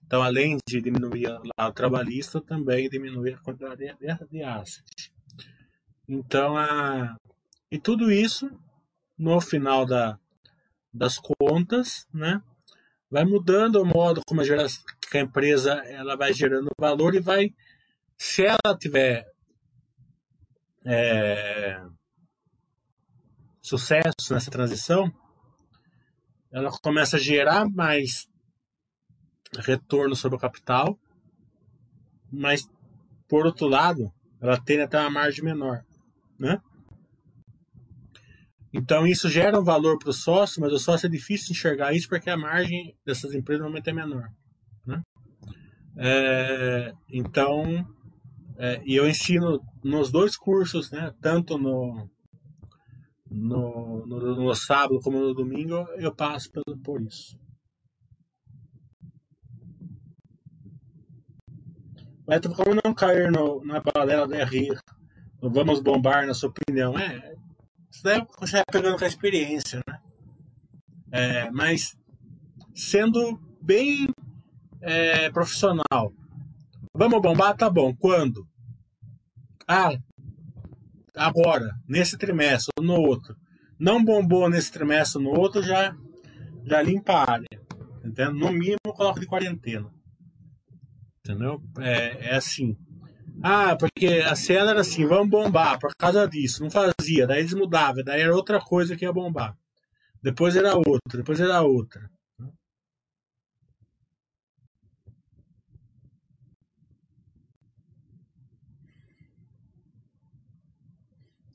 [0.06, 5.12] Então, além de diminuir o trabalhista, também diminui a quantidade de, de asset.
[6.08, 7.18] Então, a,
[7.72, 8.50] e tudo isso,
[9.18, 10.20] no final da,
[10.94, 12.42] das contas, né,
[13.10, 14.84] vai mudando o modo como a, geração,
[15.14, 17.54] a empresa ela vai gerando valor e vai,
[18.18, 19.26] se ela tiver
[20.86, 21.82] é,
[23.62, 25.12] sucesso nessa transição,
[26.52, 28.28] ela começa a gerar mais
[29.60, 30.98] retorno sobre o capital,
[32.32, 32.68] mas
[33.28, 35.84] por outro lado, ela tem até uma margem menor,
[36.40, 36.62] né?
[38.78, 42.10] Então isso gera um valor para o sócio, mas o sócio é difícil enxergar isso
[42.10, 44.28] porque a margem dessas empresas normalmente é menor,
[44.86, 45.02] né?
[45.98, 47.88] É, então,
[48.58, 51.14] é, e eu ensino nos dois cursos, né?
[51.22, 52.10] Tanto no
[53.32, 57.40] no, no, no sábado como no domingo, eu passo por, por isso.
[62.28, 64.78] Mas como não cair no, na balela da rir?
[65.42, 66.98] Vamos bombar, na sua opinião?
[66.98, 67.35] É,
[67.96, 70.00] isso daí você vai pegando com a experiência, né?
[71.12, 71.98] É, mas
[72.74, 74.10] sendo bem
[74.82, 76.12] é, profissional.
[76.94, 77.56] Vamos bombar?
[77.56, 77.96] Tá bom.
[77.96, 78.46] Quando?
[79.66, 79.98] Ah,
[81.16, 83.36] agora, nesse trimestre ou no outro.
[83.80, 85.96] Não bombou nesse trimestre ou no outro, já,
[86.66, 87.62] já limpa a área.
[88.04, 88.34] Entendeu?
[88.34, 89.90] No mínimo, coloca de quarentena.
[91.20, 91.62] Entendeu?
[91.80, 92.78] É, é assim.
[93.48, 96.64] Ah, porque a cena era assim, vamos bombar por causa disso.
[96.64, 99.56] Não fazia, daí eles mudavam, daí era outra coisa que ia bombar.
[100.22, 102.10] Depois era outra, depois era outra.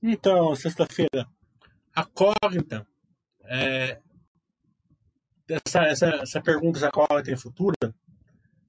[0.02, 1.26] Então, sexta-feira,
[1.94, 2.86] a cógnita,
[3.44, 4.00] é,
[5.48, 7.92] essa, essa, essa pergunta se a cógnita tem futura,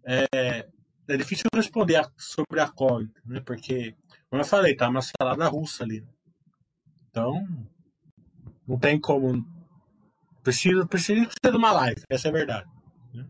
[0.04, 0.68] é,
[1.12, 3.42] é difícil responder sobre a cógnita, né?
[3.42, 3.96] Porque,
[4.30, 6.06] como eu falei, tá uma salada russa ali.
[7.10, 7.46] Então,
[8.68, 9.46] não tem como.
[10.42, 12.70] Precisa, precisa ser uma live, essa é a verdade.
[13.14, 13.28] Né?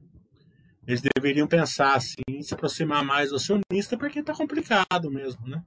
[0.87, 5.63] Eles deveriam pensar assim, se aproximar mais do acionista, porque tá complicado mesmo, né?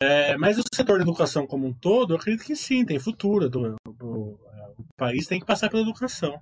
[0.00, 3.48] É, mas o setor da educação como um todo, eu acredito que sim, tem futuro.
[3.48, 4.38] Do, do,
[4.78, 6.40] o país tem que passar pela educação.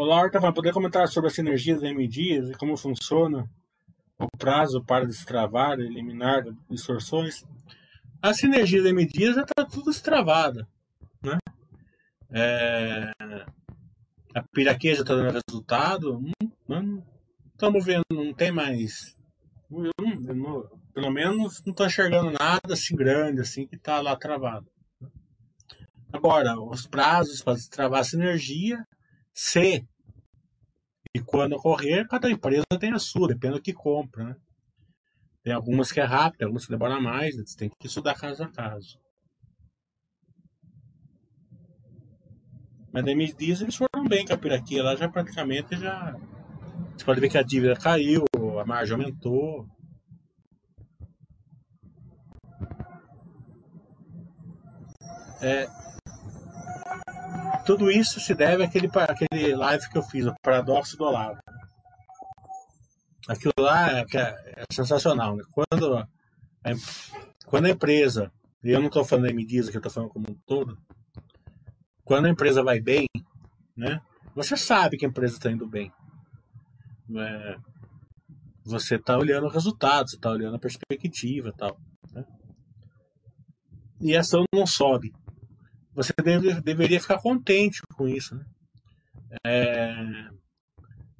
[0.00, 3.50] Olá, Horta, vai poder comentar sobre a sinergia das MDs e como funciona
[4.16, 7.44] o prazo para destravar, eliminar distorções?
[8.22, 10.68] A sinergia das MDs já está tudo destravada.
[11.20, 11.36] Né?
[12.30, 13.10] É,
[14.32, 16.22] a piraqueja está dando resultado,
[17.52, 19.16] estamos vendo, não tem mais.
[19.68, 24.70] Não, pelo menos não estou enxergando nada assim grande assim que está lá travado.
[26.12, 28.86] Agora, os prazos para travar a sinergia,
[29.38, 29.86] se
[31.14, 34.24] e quando ocorrer, cada empresa tem a sua, depende do que compra.
[34.24, 34.36] Né?
[35.44, 38.48] Tem algumas que é rápido, algumas que demora mais, você tem que estudar caso a
[38.48, 38.98] caso.
[42.92, 46.16] Mas me diz eles foram bem com a Piraquia lá, já praticamente já.
[46.96, 48.24] Você pode ver que a dívida caiu,
[48.60, 49.68] a margem aumentou.
[55.40, 55.68] É,
[57.68, 61.38] tudo isso se deve àquele, àquele live que eu fiz, o Paradoxo do Olavo.
[63.28, 65.36] Aquilo lá é, é, é sensacional.
[65.36, 65.44] Né?
[65.52, 66.08] Quando,
[67.44, 68.32] quando a empresa,
[68.64, 70.78] e eu não estou falando da Mediza, que eu estou falando como um todo,
[72.04, 73.06] quando a empresa vai bem,
[73.76, 74.00] né,
[74.34, 75.92] você sabe que a empresa está indo bem.
[77.18, 77.56] É,
[78.64, 81.78] você está olhando o resultado, você está olhando a perspectiva tal.
[82.14, 82.24] Né?
[84.00, 85.12] E a ação não sobe.
[85.98, 88.36] Você deve, deveria ficar contente com isso.
[88.36, 88.44] Né?
[89.44, 90.28] É,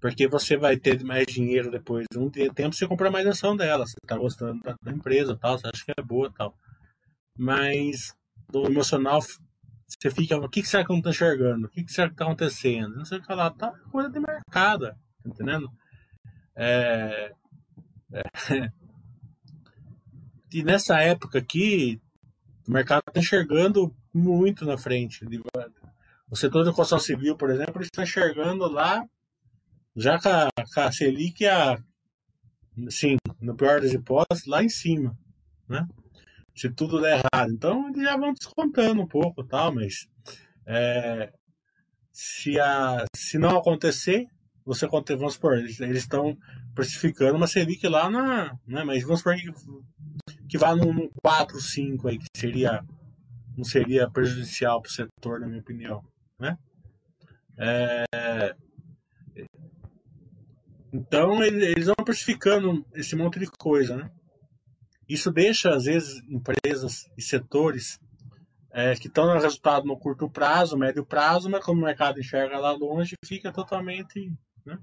[0.01, 3.85] porque você vai ter mais dinheiro depois de um tempo você comprar mais ação dela.
[3.85, 6.57] Você está gostando da, da, empresa tal, você acha que é boa tal.
[7.37, 8.15] Mas
[8.49, 11.67] do emocional você fica, o que, que será que eu não estou enxergando?
[11.67, 12.95] O que, que será que está acontecendo?
[12.95, 15.69] Não sei o que lá, tá coisa de mercado, tá entendendo?
[16.55, 17.33] É,
[18.13, 18.23] é,
[20.53, 22.01] e nessa época aqui,
[22.69, 25.25] o mercado está enxergando muito na frente.
[26.31, 29.05] O setor da construção civil, por exemplo, está enxergando lá,
[29.97, 31.79] já com a, com a Selic, a,
[32.91, 35.17] sim, no pior das hipóteses, lá em cima.
[35.69, 35.87] Né?
[36.59, 37.53] se tudo der errado.
[37.53, 40.09] Então eles já vão descontando um pouco tal, mas
[40.67, 41.33] é,
[42.13, 44.27] se, a, se não acontecer,
[44.65, 46.37] você vamos supor, eles estão
[46.75, 48.59] precificando uma Selic lá na.
[48.67, 49.53] Né, mas vamos supor que,
[50.49, 52.85] que vá no 4, 5 aí, que seria,
[53.59, 56.05] não seria prejudicial para o setor, na minha opinião.
[56.39, 56.57] Né?
[57.59, 58.55] É,
[60.93, 64.11] então eles vão precificando esse monte de coisa, né?
[65.09, 67.99] Isso deixa, às vezes, empresas e setores
[68.71, 72.59] é, que estão no resultado no curto prazo, médio prazo, mas como o mercado enxerga
[72.59, 74.33] lá longe, fica totalmente.
[74.65, 74.79] Né?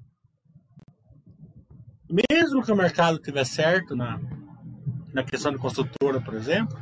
[2.29, 4.19] Mesmo que o mercado tiver certo na,
[5.13, 6.77] na questão de construtora, por exemplo,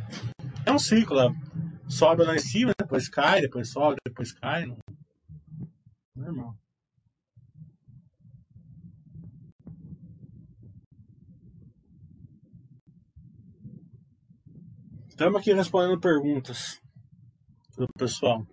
[0.66, 1.36] é um ciclo.
[1.88, 4.66] Sobe lá em cima, depois cai, depois sobe, depois cai.
[4.66, 4.78] Não...
[6.16, 6.56] Normal.
[15.10, 16.82] Estamos aqui respondendo perguntas
[17.78, 18.46] do pessoal.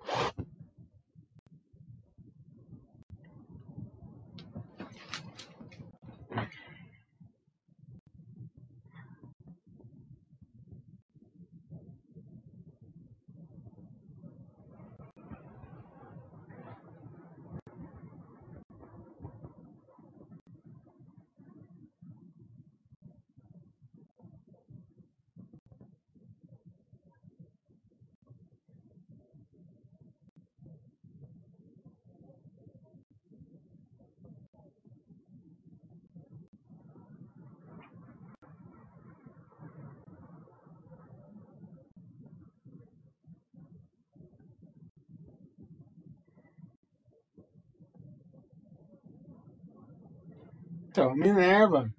[51.01, 51.91] Então, Minerva,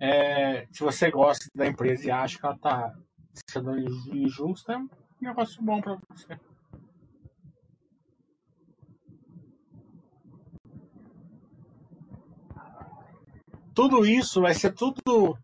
[0.00, 2.92] é, se você gosta da empresa e acha que ela está
[3.48, 4.88] sendo injusta, é um
[5.20, 6.40] negócio bom para você.
[13.72, 15.38] Tudo isso vai ser tudo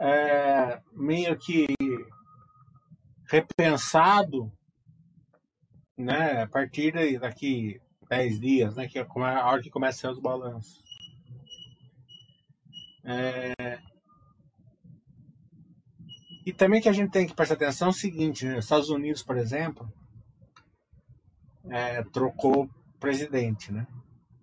[0.00, 1.64] é, meio que
[3.28, 4.50] repensado
[5.96, 7.80] né, a partir daqui
[8.10, 10.85] 10 dias, né, que é a hora que começam os balanços.
[13.06, 13.78] É...
[16.44, 18.58] E também que a gente tem que prestar atenção é o seguinte, né?
[18.58, 19.90] Estados Unidos, por exemplo,
[21.70, 23.86] é, trocou presidente, né?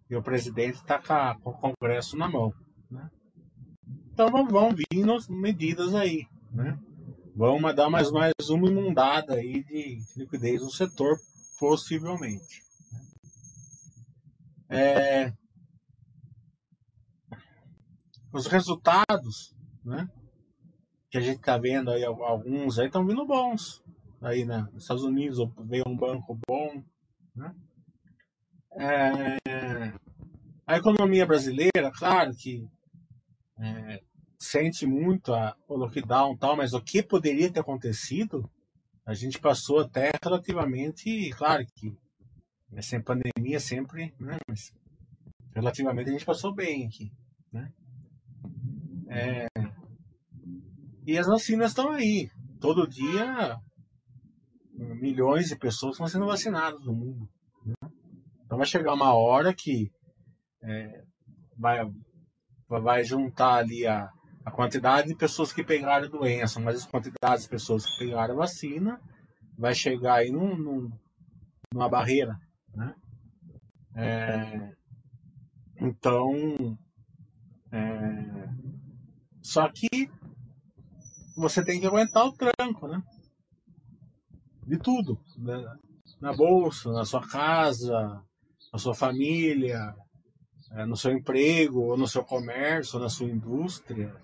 [0.09, 2.53] E o presidente está com, o Congresso na mão,
[2.89, 3.09] né?
[4.11, 6.77] Então vão vindo medidas aí, né?
[7.35, 11.17] Vão dar mais, mais uma inundada aí de liquidez no setor,
[11.59, 12.61] possivelmente.
[14.69, 15.33] É,
[18.33, 19.55] os resultados,
[19.85, 20.09] né?
[21.09, 23.83] Que a gente está vendo aí, alguns aí estão vindo bons.
[24.19, 24.67] Aí, né?
[24.73, 26.83] Nos Estados Unidos veio um banco bom,
[27.35, 27.55] né?
[28.75, 29.93] É,
[30.65, 32.67] a economia brasileira, claro que
[33.59, 34.01] é,
[34.39, 38.49] sente muito a, o lockdown e tal, mas o que poderia ter acontecido,
[39.05, 41.95] a gente passou até relativamente, claro que
[42.81, 44.73] sem pandemia sempre, né, mas
[45.53, 47.11] relativamente a gente passou bem aqui,
[47.51, 47.71] né?
[49.09, 49.47] É...
[51.05, 52.29] E as vacinas estão aí.
[52.59, 53.57] Todo dia,
[54.73, 57.29] milhões de pessoas estão sendo vacinadas no mundo.
[57.65, 57.73] Né?
[58.45, 59.91] Então vai chegar uma hora que
[60.63, 61.03] é,
[61.57, 61.79] vai,
[62.69, 64.09] vai juntar ali a,
[64.45, 68.33] a quantidade de pessoas que pegaram a doença, mas as quantidades de pessoas que pegaram
[68.33, 68.99] a vacina
[69.57, 70.91] vai chegar aí num, num,
[71.73, 72.37] numa barreira.
[72.73, 72.95] Né?
[73.95, 74.71] É,
[75.77, 76.77] então,
[77.71, 78.49] é,
[79.43, 80.09] só que
[81.35, 83.03] você tem que aguentar o tranco, né?
[84.65, 85.19] De tudo.
[85.37, 85.77] Né?
[86.21, 88.23] Na bolsa, na sua casa,
[88.71, 89.93] na sua família,
[90.71, 94.15] é, no seu emprego, ou no seu comércio, ou na sua indústria.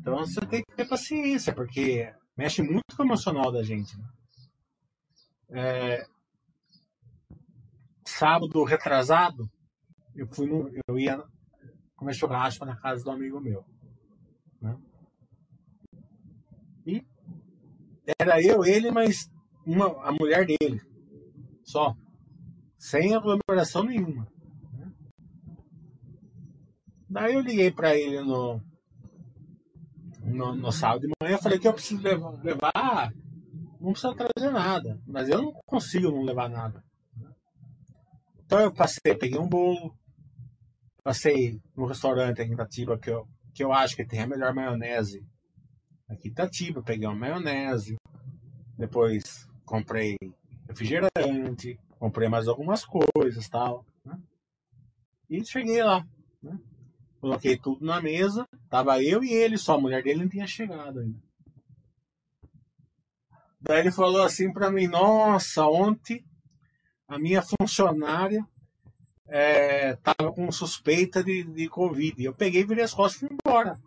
[0.00, 3.96] Então você tem que ter paciência, porque mexe muito com o emocional da gente.
[3.96, 4.08] Né?
[5.50, 6.06] É,
[8.04, 9.48] sábado retrasado,
[10.16, 11.22] eu fui no, eu ia
[11.94, 13.64] comer churrasco na casa do amigo meu.
[14.66, 14.78] Né?
[16.86, 17.06] E
[18.18, 19.30] era eu, ele, mas
[19.64, 20.80] uma, a mulher dele.
[21.62, 21.96] Só.
[22.78, 24.28] Sem aglomeração nenhuma.
[24.72, 24.92] Né?
[27.08, 28.60] Daí eu liguei para ele no,
[30.22, 31.38] no, no, sábado de manhã.
[31.38, 33.12] Falei que eu preciso levar, levar.
[33.80, 35.00] Não precisa trazer nada.
[35.06, 36.84] Mas eu não consigo não levar nada.
[38.44, 39.96] Então eu passei, peguei um bolo.
[41.02, 45.26] Passei no restaurante em Itatiba que eu que eu acho que tem a melhor maionese
[46.06, 47.96] aqui em Itatiba, peguei uma maionese,
[48.76, 50.18] depois comprei
[50.68, 53.82] refrigerante, comprei mais algumas coisas tal.
[54.04, 54.20] Né?
[55.30, 56.06] E cheguei lá.
[56.42, 56.60] Né?
[57.18, 61.00] Coloquei tudo na mesa, tava eu e ele só, a mulher dele não tinha chegado
[61.00, 61.18] ainda.
[63.58, 66.22] Daí ele falou assim para mim: Nossa, ontem
[67.08, 68.46] a minha funcionária
[69.28, 69.96] é,
[70.34, 72.22] com suspeita de, de Covid.
[72.22, 73.78] Eu peguei, virei as costas e fui embora.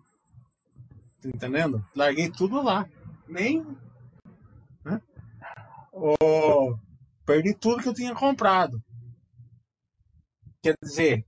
[1.22, 1.86] Tá entendendo?
[1.96, 2.88] Larguei tudo lá.
[3.28, 3.66] Nem.
[4.84, 5.02] Né?
[5.92, 6.76] Oh,
[7.26, 8.82] perdi tudo que eu tinha comprado.
[10.62, 11.26] Quer dizer,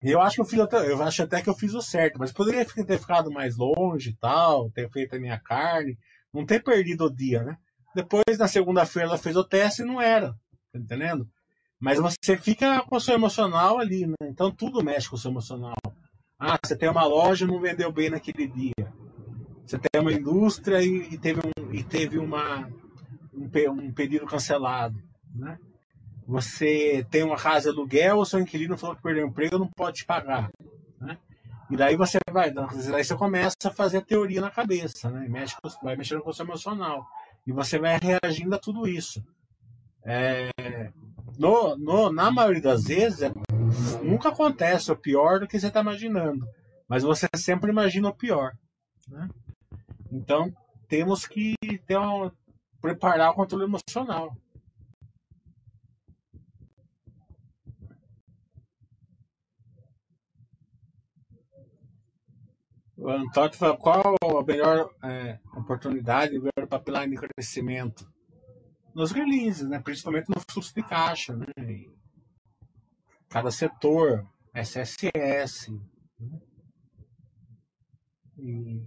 [0.00, 2.32] eu acho que eu fiz até, eu acho até que eu fiz o certo, mas
[2.32, 5.98] poderia ter ficado mais longe e tal, ter feito a minha carne,
[6.32, 7.58] não ter perdido o dia, né?
[7.94, 10.32] Depois, na segunda-feira, ela fez o teste e não era,
[10.72, 11.28] tá entendendo?
[11.80, 14.14] Mas você fica com o seu emocional ali, né?
[14.22, 15.76] Então tudo mexe com o seu emocional.
[16.38, 18.92] Ah, você tem uma loja e não vendeu bem naquele dia.
[19.64, 22.68] Você tem uma indústria e, e teve, um, e teve uma,
[23.34, 25.00] um, um pedido cancelado,
[25.34, 25.58] né?
[26.28, 29.66] você tem uma casa de aluguel, o seu inquilino falou que perdeu o emprego, não
[29.66, 30.50] pode te pagar.
[31.00, 31.16] Né?
[31.70, 35.26] E daí você vai, daí você começa a fazer a teoria na cabeça, né?
[35.26, 37.06] Mexe, vai mexendo com o seu emocional.
[37.46, 39.24] E você vai reagindo a tudo isso.
[40.04, 40.50] É,
[41.36, 43.30] no, no, na maioria das vezes,
[44.02, 46.46] nunca acontece o pior do que você está imaginando.
[46.88, 48.52] Mas você sempre imagina o pior.
[49.08, 49.28] Né?
[50.10, 50.52] Então,
[50.88, 51.54] temos que
[51.86, 52.32] ter uma,
[52.80, 54.34] preparar o controle emocional.
[62.96, 68.17] O Antônio fala qual a melhor é, oportunidade, o melhor pipeline de crescimento?
[68.98, 69.78] Nos releases, né?
[69.78, 71.32] principalmente no fluxo de caixa.
[71.36, 71.46] Né?
[73.28, 75.70] Cada setor, SSS.
[76.18, 76.40] Né?
[78.36, 78.82] E,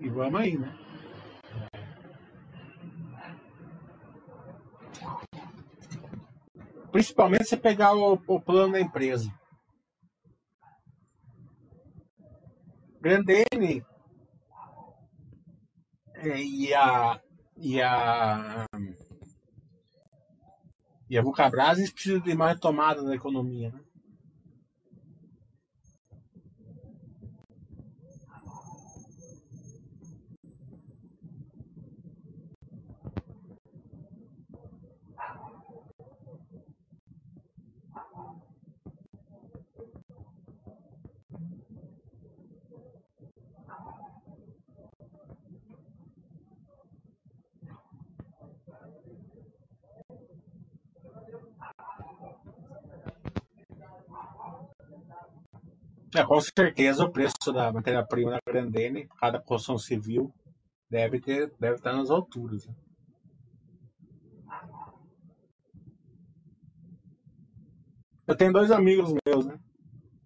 [0.00, 0.76] e vamos aí, né?
[6.90, 9.32] Principalmente se pegar o, o plano da empresa.
[13.00, 13.86] Grandene
[16.16, 17.22] é, e a
[17.60, 18.64] e a
[21.08, 23.80] e a Vulcabras precisam de mais tomada da economia, né?
[56.14, 60.34] É, com certeza o preço da matéria-prima na Grandene, cada construção civil,
[60.90, 62.66] deve, ter, deve estar nas alturas.
[62.66, 62.74] Né?
[68.26, 69.58] Eu tenho dois amigos meus, né?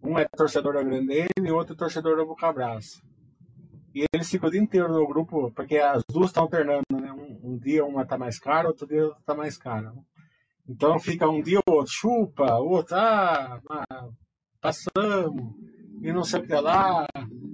[0.03, 3.03] Um é torcedor da Grandene e outro é torcedor da Bucabras.
[3.95, 7.13] E eles ficam o dia inteiro no grupo, porque as duas estão alternando, né?
[7.13, 9.93] Um, um, dia uma tá mais cara, outro dia tá mais cara.
[9.93, 10.03] Né?
[10.69, 14.09] Então fica um dia o outro chupa, o outro, ah, ah
[14.61, 15.55] passamos
[16.05, 17.07] e não sei o que lá.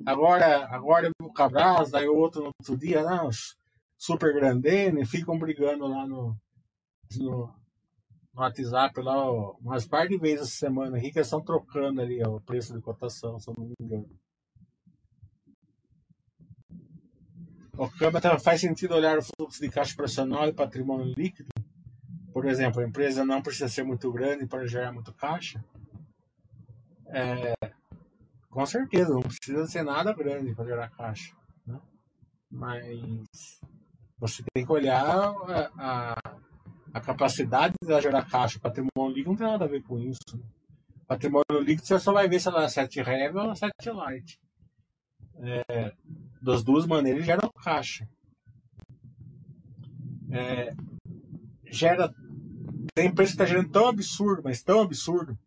[0.05, 3.31] Agora, agora o Cabras, daí o outro no outro dia, né,
[3.97, 6.37] super grandene, ficam brigando lá no,
[7.17, 7.55] no,
[8.35, 12.01] no WhatsApp lá, ó, umas par de vezes essa semana aqui que eles estão trocando
[12.01, 14.11] ali ó, o preço de cotação, se eu não me engano.
[17.79, 21.49] O câmbio faz sentido olhar o fluxo de caixa operacional e patrimônio líquido.
[22.33, 25.65] Por exemplo, a empresa não precisa ser muito grande para gerar muito caixa.
[27.07, 27.55] É,
[28.51, 31.35] com certeza, não precisa ser nada grande para gerar caixa.
[31.65, 31.81] Né?
[32.51, 33.61] Mas
[34.19, 36.15] você tem que olhar a, a,
[36.93, 38.59] a capacidade de gerar caixa.
[38.59, 40.37] O patrimônio líquido não tem nada a ver com isso.
[40.37, 40.43] Né?
[41.07, 44.39] Patrimônio líquido você só vai ver se ela é 7 heavy ou 7 light.
[45.39, 45.95] É,
[46.43, 48.07] das duas maneiras gera caixa.
[50.33, 50.73] É,
[51.71, 52.13] gera.
[52.95, 55.39] Tem preço que está gerando tão absurdo, mas tão absurdo?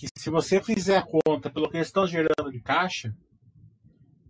[0.00, 3.14] Que se você fizer a conta pelo que eles estão gerando de caixa,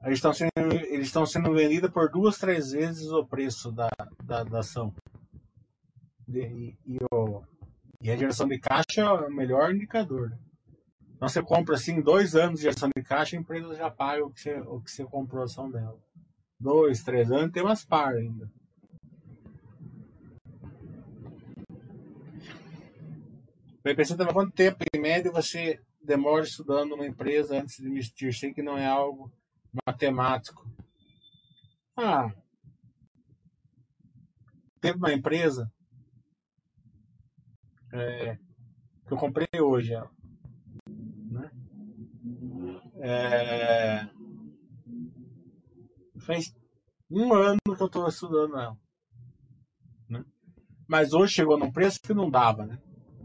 [0.02, 0.50] eles estão sendo,
[0.88, 3.88] eles estão sendo vendidos por duas, três vezes o preço da,
[4.24, 4.92] da, da ação.
[6.28, 7.42] E, e, o,
[8.02, 10.36] e, a geração de caixa é o melhor indicador.
[11.14, 14.30] Então você compra assim, dois anos de geração de caixa, a empresa já paga o
[14.32, 15.98] que você, o que você comprou a ação dela.
[16.58, 18.50] Dois, três anos, tem umas par ainda.
[23.82, 28.34] Estava quanto tempo, em média, você demora estudando uma empresa antes de investir?
[28.34, 29.32] Sei que não é algo
[29.86, 30.70] matemático.
[31.96, 32.30] Ah,
[34.80, 35.72] teve uma empresa
[37.92, 38.36] é,
[39.06, 39.94] que eu comprei hoje.
[41.30, 41.50] Né?
[42.96, 44.08] É,
[46.20, 46.54] faz
[47.10, 48.78] um ano que eu estou estudando ela.
[50.06, 50.22] Né?
[50.86, 52.78] Mas hoje chegou num preço que não dava, né?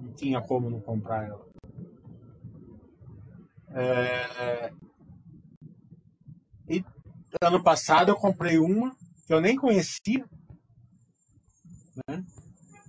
[0.06, 1.44] Não tinha como não comprar ela.
[3.72, 4.72] É,
[6.70, 6.86] e
[7.42, 8.96] ano passado eu comprei uma
[9.26, 10.24] que eu nem conhecia.
[12.08, 12.24] Né?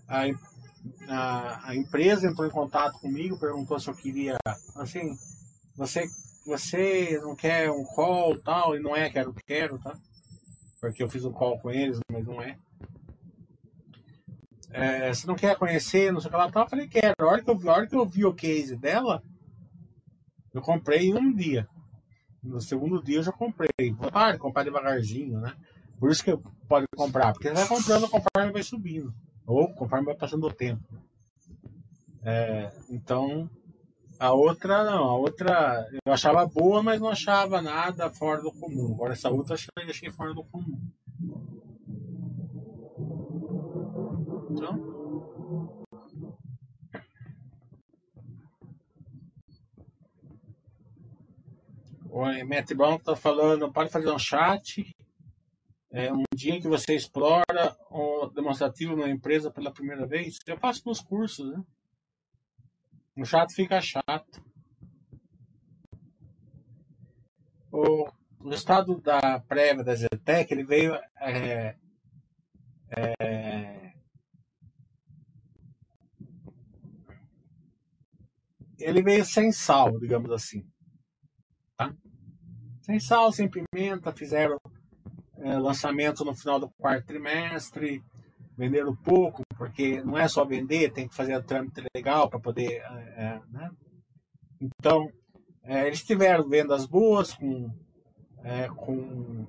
[0.06, 0.24] A,
[1.08, 4.36] a, a, empresa entrou em contato comigo, perguntou se eu queria.
[4.76, 5.16] Assim,
[5.74, 6.06] você,
[6.46, 8.76] você não quer um call tal?
[8.76, 9.98] E não é, quero, quero, tá?
[10.80, 12.58] Porque eu fiz um call com eles, mas não é.
[14.70, 16.50] É você não quer conhecer, não sei o que lá?
[16.54, 17.14] Eu falei, quero.
[17.18, 19.22] A hora que eu, a hora que eu vi o case dela,
[20.52, 21.68] eu comprei em um dia.
[22.42, 23.68] No segundo dia eu já comprei.
[24.12, 25.54] Para comprar devagarzinho, né?
[25.98, 26.36] Por isso que
[26.68, 29.12] pode comprar, porque vai comprando conforme vai subindo.
[29.46, 30.82] Ou conforme vai passando o tempo.
[32.22, 33.48] É, então,
[34.18, 38.94] a outra não, a outra eu achava boa, mas não achava nada fora do comum.
[38.94, 40.80] Agora essa outra eu achei fora do comum.
[44.56, 44.96] Então,
[52.08, 54.90] O Matt Brown está falando, pode fazer um chat.
[55.92, 60.38] É um dia que você explora o demonstrativo na empresa pela primeira vez.
[60.46, 61.62] Eu faço nos cursos, né?
[63.18, 64.42] O chato fica chato.
[67.70, 68.08] O
[68.42, 71.76] resultado da prévia da Zetec, ele veio é,
[72.96, 73.45] é,
[78.78, 80.64] ele veio sem sal, digamos assim.
[81.76, 81.92] Tá?
[82.82, 84.58] Sem sal, sem pimenta, fizeram
[85.38, 88.02] é, lançamento no final do quarto trimestre,
[88.56, 92.82] venderam pouco, porque não é só vender, tem que fazer a trâmite legal para poder.
[92.82, 93.70] É, é, né?
[94.60, 95.10] Então,
[95.62, 97.70] é, eles tiveram vendas boas, com,
[98.42, 99.46] é, com,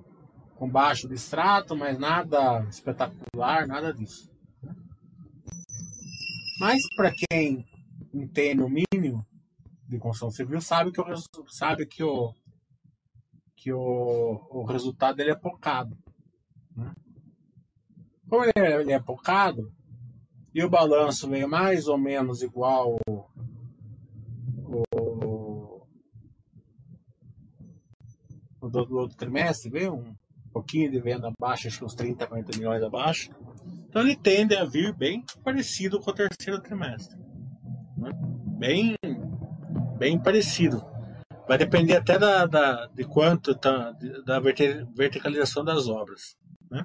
[0.56, 4.28] com baixo de extrato, mas nada espetacular, nada disso.
[4.64, 4.74] Né?
[6.60, 7.66] Mas para quem
[8.14, 9.26] entende o mínimo
[9.90, 11.06] de construção civil, sabe que o,
[11.50, 12.34] sabe que o,
[13.56, 15.98] que o, o resultado dele é pocado.
[16.76, 16.94] Né?
[18.30, 19.72] Como ele é, ele é pocado,
[20.54, 23.26] e o balanço veio mais ou menos igual o,
[28.70, 30.16] do, do, outro trimestre, veio um
[30.52, 33.32] pouquinho de venda abaixo, acho que uns 30, 40 milhões abaixo.
[33.88, 37.27] Então ele tende a vir bem parecido com o terceiro trimestre.
[38.58, 38.96] Bem,
[40.00, 40.82] bem parecido.
[41.48, 43.92] Vai depender até da, da de quanto tá,
[44.26, 46.36] da verticalização das obras.
[46.72, 46.84] Né?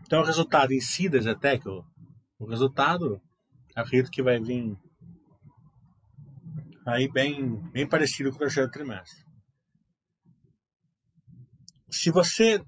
[0.00, 1.84] Então, o resultado em si da Zetec, o,
[2.38, 3.20] o resultado,
[3.74, 4.74] acredito que vai vir
[6.86, 9.22] aí bem, bem parecido com o terceiro trimestre.
[11.90, 12.64] Se você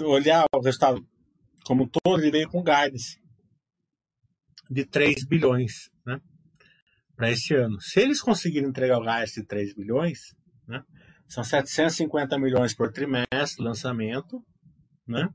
[0.00, 1.06] olhar o resultado
[1.64, 3.20] como um todo, ele veio com guidance
[4.70, 5.90] de 3 bilhões.
[7.20, 7.78] Para esse ano.
[7.82, 10.34] Se eles conseguirem entregar o gás de 3 bilhões,
[10.66, 10.82] né,
[11.28, 14.42] são 750 milhões por trimestre, lançamento,
[15.06, 15.28] né,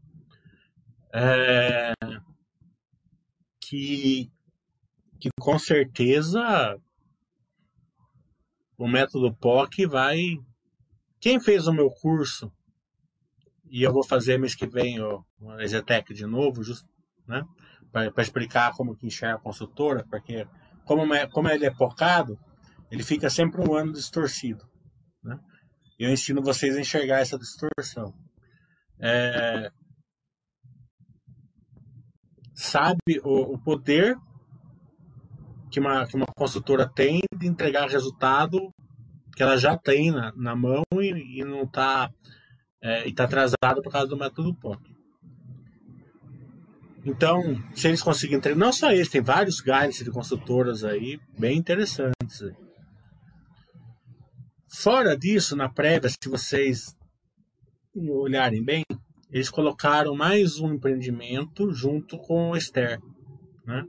[1.14, 1.94] é,
[3.62, 4.32] que,
[5.20, 6.76] que com certeza
[8.80, 10.40] o método POC vai.
[11.20, 12.52] Quem fez o meu curso,
[13.70, 16.64] e eu vou fazer mês que vem o, o Exetec de novo,
[17.28, 17.44] né,
[17.92, 20.48] para explicar como que enxerga a consultora, porque
[20.86, 22.38] como, é, como ele é focado,
[22.92, 24.64] ele fica sempre um ano distorcido.
[25.24, 25.38] Né?
[26.00, 28.14] Eu ensino vocês a enxergar essa distorção.
[29.00, 29.70] É,
[32.54, 34.16] sabe o, o, poder
[35.70, 38.72] que uma, que uma consultora tem de entregar resultado
[39.36, 42.10] que ela já tem na, na mão e, e não está
[42.82, 44.95] é, e está atrasado por causa do método POC.
[47.06, 47.42] Então,
[47.76, 52.42] se eles conseguirem entregar, não só eles, tem vários guides de consultoras aí, bem interessantes.
[54.68, 56.96] Fora disso, na prévia, se vocês
[57.96, 58.84] olharem bem,
[59.30, 63.00] eles colocaram mais um empreendimento junto com o Esther,
[63.66, 63.86] né?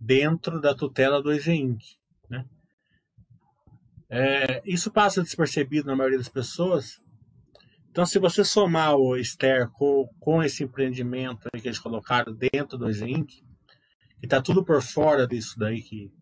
[0.00, 1.78] dentro da tutela do EZINC.
[2.30, 2.44] Né?
[4.08, 7.00] É, isso passa despercebido na maioria das pessoas,
[7.94, 13.36] então, se você somar o Ster com, esse empreendimento que eles colocaram dentro do Zinc,
[14.18, 16.12] que está tudo por fora disso daí que,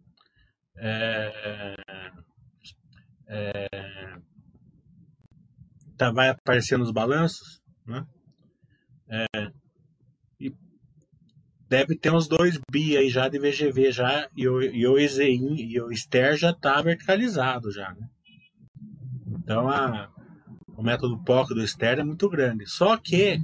[0.77, 1.75] é,
[3.27, 3.69] é,
[5.97, 8.07] tá, vai aparecer nos balanços, né?
[9.09, 9.27] É,
[10.39, 10.55] e
[11.71, 15.81] deve ter uns 2 bi aí já de VGV já, e o, e o e
[15.81, 18.11] o Ster já tá verticalizado já, né?
[19.27, 20.13] Então a,
[20.77, 22.67] o método POC do Ster é muito grande.
[22.67, 23.39] Só que,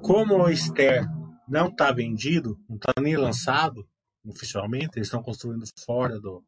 [0.00, 1.06] como o Ster
[1.48, 3.86] não está vendido, não está nem lançado
[4.24, 6.42] oficialmente, eles estão construindo fora do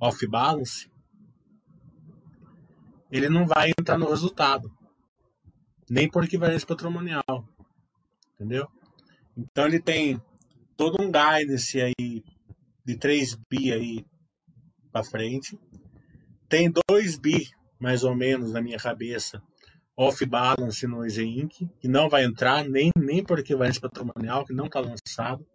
[0.00, 0.90] off-balance,
[3.10, 4.70] ele não vai entrar no resultado.
[5.88, 7.48] Nem por equivalência patrimonial.
[8.34, 8.68] Entendeu?
[9.36, 10.20] Então ele tem
[10.76, 12.24] todo um guidance aí
[12.84, 14.04] de 3 bi aí
[14.92, 15.58] para frente.
[16.48, 19.42] Tem 2 bi, mais ou menos, na minha cabeça,
[19.96, 24.66] off-balance no Easy Inc., que não vai entrar nem, nem por equivalência patrimonial, que não
[24.66, 25.46] está lançado.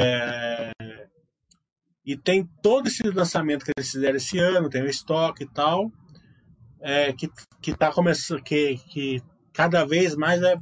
[0.00, 0.72] É...
[2.04, 5.92] E tem todo esse lançamento que eles fizeram esse ano, tem o estoque e tal,
[6.80, 7.28] é, que,
[7.60, 9.22] que tá começando, que, que
[9.52, 10.56] cada vez mais vai,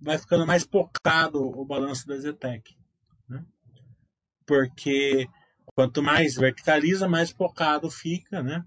[0.00, 2.76] vai ficando mais pocado o balanço da Zetec.
[3.28, 3.44] Né?
[4.44, 5.28] Porque
[5.78, 8.66] quanto mais verticaliza, mais pocado fica, né?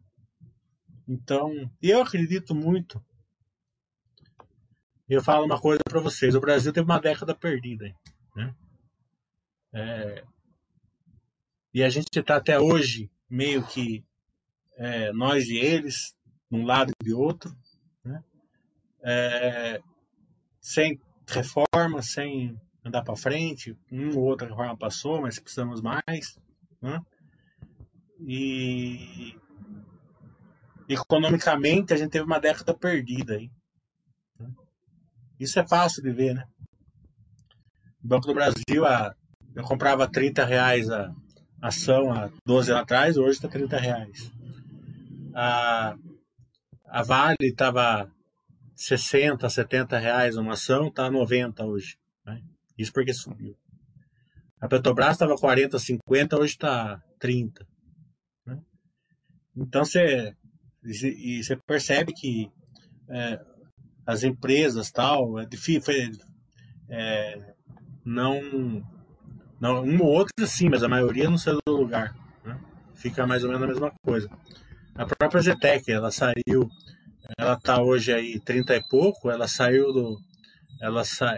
[1.06, 3.04] Então, eu acredito muito.
[5.10, 7.94] Eu falo uma coisa para vocês: o Brasil teve uma década perdida,
[8.34, 8.56] né?
[9.74, 10.24] É,
[11.74, 14.06] e a gente está até hoje meio que
[14.78, 16.16] é, nós e eles,
[16.50, 17.54] um lado e de outro,
[18.06, 18.24] né?
[19.04, 19.82] é,
[20.62, 20.98] sem
[21.28, 23.78] reforma, sem andar para frente.
[23.92, 26.40] Uma ou outra reforma passou, mas precisamos mais.
[26.82, 27.00] Né?
[28.20, 29.36] E
[30.90, 33.50] economicamente a gente teve uma década perdida aí.
[34.40, 34.50] Né?
[35.40, 36.44] Isso é fácil de ver, né?
[38.04, 39.16] O Banco do Brasil, a,
[39.56, 41.14] eu comprava 30 reais a,
[41.62, 44.32] ação há 12 anos atrás, hoje está 30 reais.
[45.34, 45.96] A,
[46.88, 48.12] a Vale estava
[48.76, 51.98] 60, 70 reais uma ação, está 90 hoje.
[52.26, 52.42] Né?
[52.78, 53.56] Isso porque subiu.
[54.62, 57.68] A Petrobras estava 40, 50, hoje está 30.
[58.46, 58.60] Né?
[59.58, 60.36] Então você
[60.84, 62.50] você percebe que
[63.10, 63.40] é,
[64.06, 65.94] as empresas tal é difícil
[66.90, 67.56] é,
[68.06, 68.84] não
[69.60, 72.16] não, um ou outro sim, mas a maioria não saiu do lugar.
[72.44, 72.60] Né?
[72.96, 74.28] Fica mais ou menos a mesma coisa.
[74.96, 76.68] A própria Zetec, ela saiu,
[77.38, 80.20] ela está hoje aí 30 e pouco, ela saiu do.
[80.82, 81.32] Ela sa...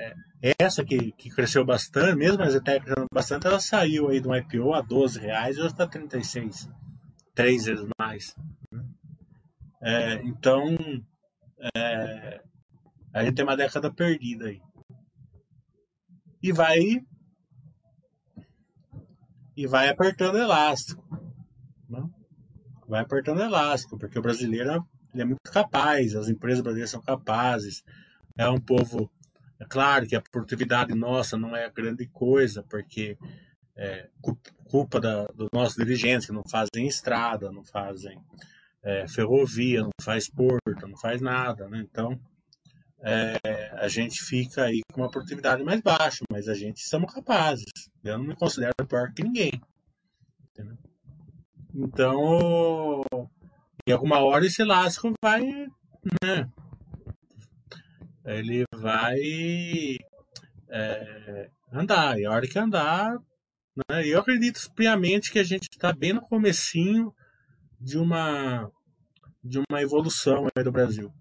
[0.59, 4.73] Essa que, que cresceu bastante, mesmo a Zetec crescendo bastante, ela saiu aí do IPO
[4.73, 6.69] a 12 reais hoje está 36.
[7.33, 8.35] Três vezes mais.
[8.69, 8.85] Né?
[9.81, 10.75] É, então,
[11.75, 12.41] é,
[13.13, 14.61] a gente tem uma década perdida aí.
[16.41, 16.79] E vai
[19.55, 21.03] e vai apertando elástico.
[21.89, 22.03] Né?
[22.87, 27.83] Vai apertando elástico, porque o brasileiro é muito capaz, as empresas brasileiras são capazes.
[28.37, 29.09] É um povo.
[29.63, 33.17] É claro que a produtividade nossa não é grande coisa, porque
[33.77, 34.09] é
[34.65, 38.21] culpa da, dos nossos dirigentes que não fazem estrada, não fazem
[38.83, 41.69] é, ferrovia, não faz porto, não faz nada.
[41.69, 41.79] Né?
[41.89, 42.19] Então,
[42.99, 43.37] é,
[43.77, 47.71] a gente fica aí com uma produtividade mais baixa, mas a gente somos capazes.
[48.03, 49.61] Eu não me considero pior que ninguém.
[50.51, 50.77] Entendeu?
[51.73, 53.01] Então,
[53.87, 55.41] em alguma hora esse elástico vai,
[56.21, 56.49] né?
[58.25, 59.19] Ele vai
[60.69, 62.19] é, andar.
[62.19, 63.17] E a hora que andar,
[63.89, 64.05] né?
[64.05, 67.13] eu acredito piamente que a gente está bem no comecinho
[67.79, 68.69] de uma
[69.43, 71.11] de uma evolução do Brasil.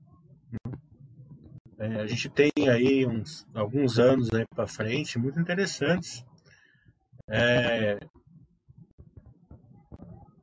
[1.76, 6.24] É, a gente tem aí uns, alguns anos aí para frente muito interessantes.
[7.28, 7.98] É,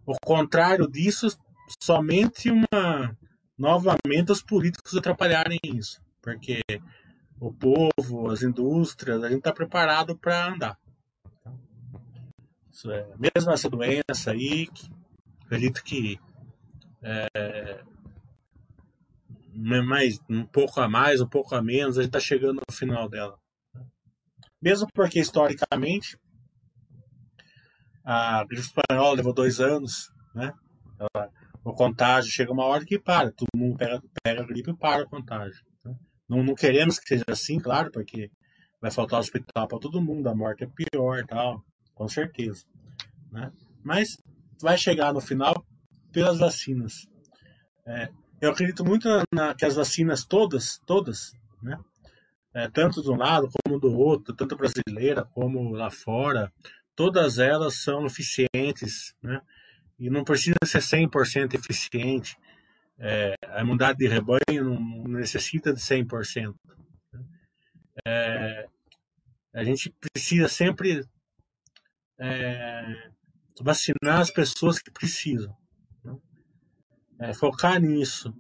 [0.05, 1.27] o contrário disso,
[1.81, 3.17] somente uma
[3.57, 6.61] novamente os políticos atrapalharem isso, porque
[7.39, 10.77] o povo, as indústrias, a gente está preparado para andar.
[12.85, 14.69] É, mesmo essa doença aí,
[15.45, 16.17] acredito que
[17.01, 17.83] é,
[19.53, 23.09] mais, um pouco a mais, um pouco a menos, a gente está chegando no final
[23.09, 23.37] dela.
[24.61, 26.17] Mesmo porque, historicamente,
[28.03, 30.53] a gripe espanhola levou dois anos, né?
[31.63, 35.03] O contágio chega uma hora que para, todo mundo pega, pega a gripe e para
[35.03, 35.63] o contágio.
[36.29, 38.31] Não, não queremos que seja assim, claro, porque
[38.81, 41.63] vai faltar hospital para todo mundo, a morte é pior tal,
[41.93, 42.63] com certeza.
[43.31, 43.51] Né?
[43.83, 44.17] Mas
[44.61, 45.65] vai chegar no final
[46.11, 47.07] pelas vacinas.
[47.85, 48.09] É,
[48.39, 51.77] eu acredito muito na, que as vacinas todas, todas, né?
[52.53, 56.51] É, tanto de um lado como do outro, tanto brasileira como lá fora,
[56.95, 59.39] todas elas são eficientes, né?
[59.99, 62.37] e não precisa ser 100% eficiente.
[62.99, 66.53] É, a imunidade de rebanho não necessita de 100%.
[68.05, 68.67] É,
[69.53, 71.05] a gente precisa sempre
[72.17, 73.09] é,
[73.61, 75.55] vacinar as pessoas que precisam.
[76.03, 76.17] Né?
[77.19, 78.33] É, focar nisso.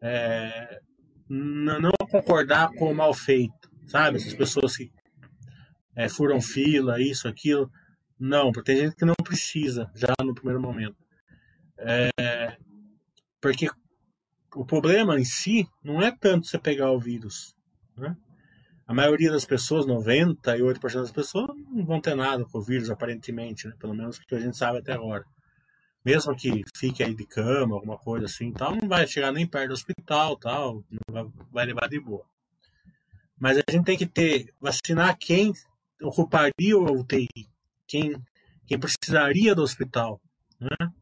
[0.00, 0.80] É,
[1.28, 4.18] não concordar com o mal feito, sabe?
[4.18, 4.92] Essas pessoas que
[5.96, 7.70] é, furam fila, isso, aquilo.
[8.18, 10.96] Não, porque tem gente que não precisa já no primeiro momento.
[11.78, 12.56] É,
[13.40, 13.68] porque
[14.54, 17.54] o problema em si não é tanto você pegar o vírus.
[17.96, 18.16] Né?
[18.86, 23.66] A maioria das pessoas, 98% das pessoas, não vão ter nada com o vírus, aparentemente,
[23.66, 23.74] né?
[23.78, 25.24] pelo menos que a gente sabe até agora.
[26.04, 29.68] Mesmo que fique aí de cama, alguma coisa assim, tal, não vai chegar nem perto
[29.68, 30.84] do hospital, tal,
[31.50, 32.24] vai levar de boa.
[33.38, 35.52] Mas a gente tem que ter, vacinar quem
[36.02, 37.28] ocuparia o UTI,
[37.86, 38.16] quem,
[38.66, 40.20] quem precisaria do hospital.
[40.60, 40.92] Né?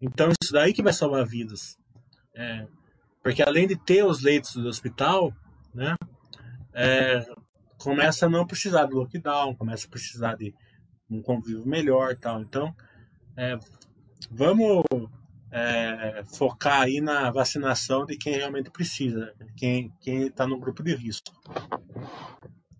[0.00, 1.76] Então, isso daí que vai salvar vidas.
[2.34, 2.66] É,
[3.28, 5.34] porque além de ter os leitos do hospital,
[5.74, 5.94] né,
[6.72, 7.26] é,
[7.76, 10.54] começa a não precisar do lockdown, começa a precisar de
[11.10, 12.40] um convívio melhor tal.
[12.40, 12.74] Então,
[13.36, 13.58] é,
[14.30, 14.82] vamos
[15.52, 21.30] é, focar aí na vacinação de quem realmente precisa, quem está no grupo de risco.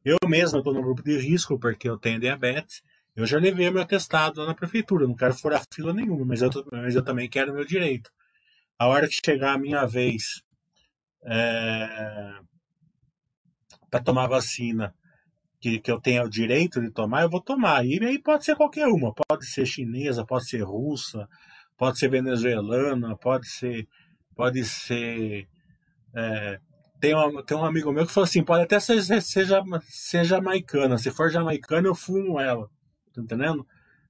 [0.03, 2.83] Eu mesmo estou no grupo de risco porque eu tenho diabetes.
[3.15, 6.49] Eu já levei meu atestado lá na prefeitura, não quero furar fila nenhuma, mas eu,
[6.73, 8.11] mas eu também quero meu direito.
[8.79, 10.43] A hora que chegar a minha vez
[11.25, 12.39] é,
[13.91, 14.95] para tomar vacina,
[15.61, 17.85] que, que eu tenha o direito de tomar, eu vou tomar.
[17.85, 21.29] E aí pode ser qualquer uma, pode ser chinesa, pode ser russa,
[21.77, 23.89] pode ser venezuelana, pode ser,
[24.37, 25.49] pode ser
[26.15, 26.61] é,
[27.01, 30.99] tem, um, tem um amigo meu que falou assim: pode até ser, seja, ser jamaicana.
[30.99, 32.69] Se for jamaicana, eu fumo ela.
[33.15, 33.67] Tá entendendo?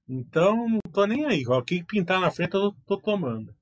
[0.07, 1.45] Então, não tô nem aí.
[1.47, 3.53] O que pintar na frente, eu tô, tô tomando.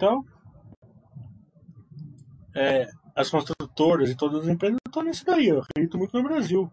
[0.00, 0.24] Então,
[2.56, 5.48] é, as construtoras e todas as empresas estão nisso daí.
[5.48, 6.72] Eu acredito muito no Brasil.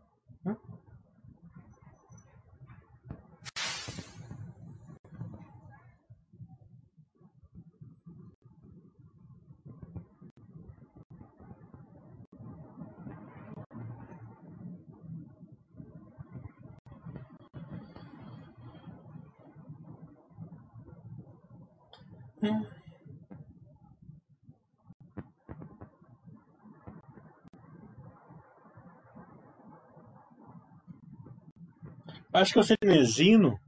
[32.38, 33.60] Acho que o Cenezino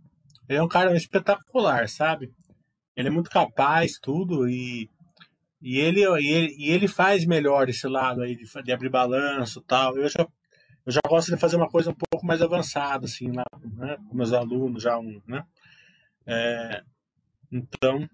[0.48, 2.32] é um cara espetacular, sabe?
[2.96, 4.88] Ele é muito capaz, tudo, e,
[5.60, 9.60] e, ele, e, ele, e ele faz melhor esse lado aí de, de abrir balanço
[9.62, 9.98] tal.
[9.98, 10.28] Eu já,
[10.86, 13.46] eu já gosto de fazer uma coisa um pouco mais avançada, assim, lá,
[13.76, 13.98] né?
[14.08, 15.44] com meus alunos, já um, né?
[16.28, 16.84] É,
[17.52, 18.08] então,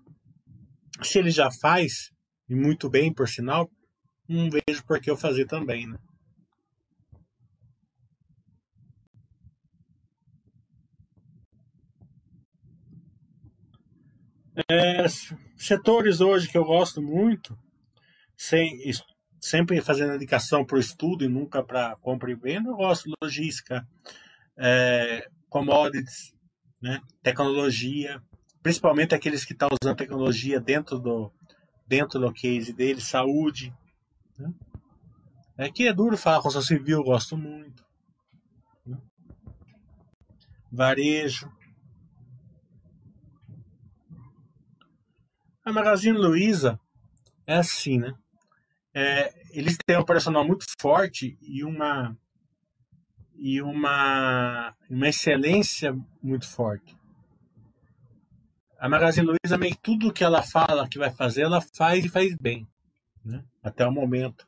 [1.01, 2.13] se ele já faz,
[2.47, 3.69] e muito bem, por sinal,
[4.25, 5.97] não vejo por que eu fazer também, né?
[14.69, 15.05] É,
[15.57, 17.57] setores hoje que eu gosto muito,
[18.37, 18.79] sem,
[19.39, 23.15] sempre fazendo indicação para o estudo e nunca para compra e venda, eu gosto de
[23.21, 23.85] logística,
[24.57, 26.33] é, commodities,
[26.81, 28.21] né, tecnologia,
[28.63, 31.31] principalmente aqueles que estão tá usando tecnologia dentro do,
[31.87, 33.73] dentro do case dele, saúde.
[34.37, 34.53] Né?
[35.57, 37.85] É que é duro falar construção civil, eu gosto muito.
[38.85, 38.97] Né?
[40.71, 41.51] Varejo.
[45.65, 46.79] A Magazine Luiza
[47.47, 48.13] é assim, né?
[48.93, 52.15] É, eles têm um operacional muito forte e uma
[53.37, 56.95] e uma, uma excelência muito forte.
[58.79, 62.35] A Magazine Luiza, meio tudo que ela fala que vai fazer, ela faz e faz
[62.35, 62.67] bem,
[63.25, 63.43] né?
[63.63, 64.47] até o momento.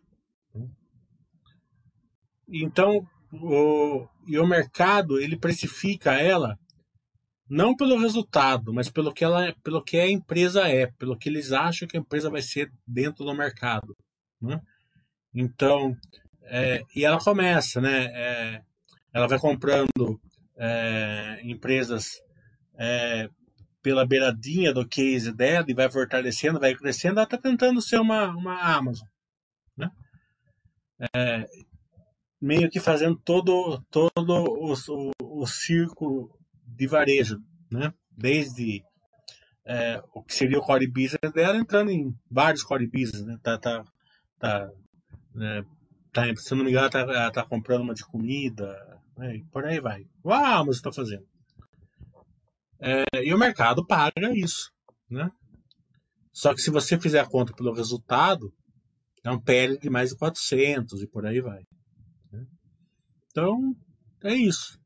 [2.47, 6.57] Então, o, e o mercado, ele precifica ela
[7.49, 11.51] não pelo resultado, mas pelo que ela, pelo que a empresa é, pelo que eles
[11.51, 13.95] acham que a empresa vai ser dentro do mercado,
[14.41, 14.61] né?
[15.33, 15.95] Então,
[16.43, 18.05] é, e ela começa, né?
[18.05, 18.61] É,
[19.13, 20.19] ela vai comprando
[20.57, 22.21] é, empresas
[22.77, 23.29] é,
[23.81, 27.19] pela beiradinha do case dela e vai fortalecendo, vai crescendo.
[27.19, 29.07] Ela está tentando ser uma, uma Amazon,
[29.77, 29.89] né?
[31.15, 31.47] É,
[32.41, 36.36] meio que fazendo todo todo o, o, o círculo
[36.77, 37.37] de varejo,
[37.71, 37.93] né?
[38.15, 38.83] Desde
[39.65, 43.37] é, o que seria o core business dela entrando em vários core business, né?
[43.43, 43.83] Tá, tá,
[44.39, 44.69] tá,
[45.33, 45.63] né?
[46.13, 48.73] tá se não me engano, tá, ela tá comprando uma de comida,
[49.17, 49.41] né?
[49.51, 50.05] por aí vai.
[50.23, 51.25] Uau, mas está fazendo.
[52.79, 54.71] É, e o mercado paga isso,
[55.09, 55.29] né?
[56.31, 58.53] Só que se você fizer a conta pelo resultado,
[59.23, 61.63] é um PL de mais de 400 e por aí vai.
[62.31, 62.45] Né?
[63.31, 63.75] Então,
[64.23, 64.79] é isso.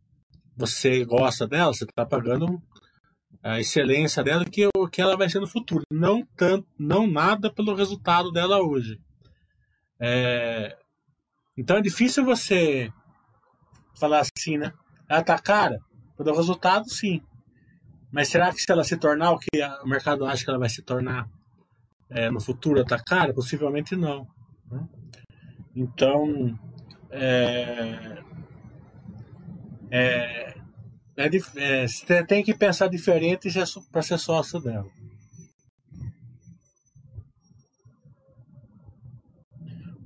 [0.62, 2.62] Você gosta dela, você está pagando
[3.42, 7.52] a excelência dela que o que ela vai ser no futuro, não tanto, não nada
[7.52, 9.02] pelo resultado dela hoje.
[10.00, 10.78] É,
[11.58, 12.94] então é difícil você
[14.00, 14.72] falar assim, né?
[15.10, 15.80] Ela tá cara,
[16.16, 17.24] pelo resultado sim.
[18.12, 19.50] Mas será que se ela se tornar o que
[19.84, 21.28] o mercado acha que ela vai se tornar
[22.08, 23.34] é, no futuro, tá cara?
[23.34, 24.28] Possivelmente não.
[24.70, 24.88] Né?
[25.76, 26.56] Então,
[27.10, 28.22] é,
[29.92, 30.56] é,
[31.18, 33.50] é, é, você tem que pensar diferente
[33.92, 34.90] para ser sócio dela.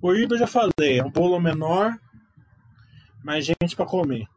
[0.01, 1.97] O Iba eu já falei, é um bolo menor,
[3.23, 4.27] mais gente para comer.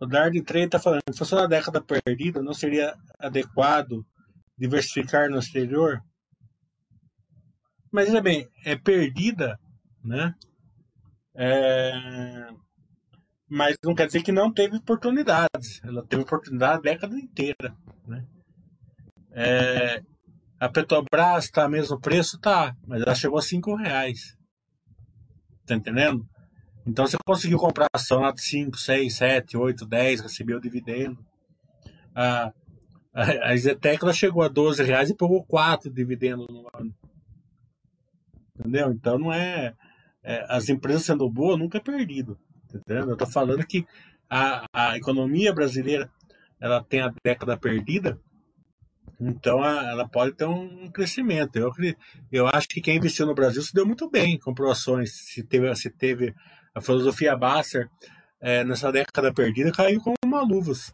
[0.00, 4.06] O Dardo Trey está falando, se fosse uma década perdida, não seria adequado
[4.58, 6.02] diversificar no exterior?
[7.90, 9.58] Mas veja bem, é perdida,
[10.04, 10.34] né?
[11.34, 12.48] É...
[13.48, 15.82] Mas não quer dizer que não teve oportunidades.
[15.82, 17.74] Ela teve oportunidade a década inteira,
[18.06, 18.26] né?
[19.32, 20.02] É...
[20.60, 22.38] A Petrobras está a mesmo preço?
[22.40, 24.36] Tá, mas ela chegou a 5 reais.
[25.64, 26.26] Tá entendendo?
[26.84, 31.16] Então você conseguiu comprar ação de 5, 6, 7, 8, 10, recebeu dividendo.
[32.14, 32.52] A,
[33.18, 36.94] a, a Zetec ela chegou a 12 reais e pagou 4 dividendos no ano.
[38.56, 38.92] Entendeu?
[38.92, 39.74] Então não é,
[40.22, 40.46] é.
[40.48, 42.38] as empresas sendo boas nunca é perdido.
[42.72, 43.08] Entendeu?
[43.08, 43.84] Eu estou falando que
[44.30, 46.08] a, a economia brasileira
[46.60, 48.20] ela tem a década perdida,
[49.20, 51.56] então ela pode ter um crescimento.
[51.56, 51.72] Eu,
[52.30, 55.74] eu acho que quem investiu no Brasil se deu muito bem, comprou ações, se teve,
[55.74, 56.34] se teve
[56.74, 57.88] a filosofia Basser
[58.40, 60.92] é, nessa década perdida caiu como uma luvas.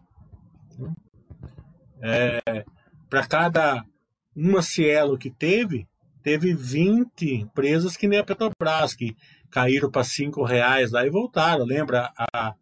[2.06, 2.64] É,
[3.08, 3.82] Para cada
[4.36, 5.88] uma Cielo que teve,
[6.22, 9.16] teve 20 empresas que nem a Petrobras, que
[9.50, 11.64] caíram para 5 reais lá e voltaram.
[11.64, 12.12] Lembra?
[12.16, 12.54] A,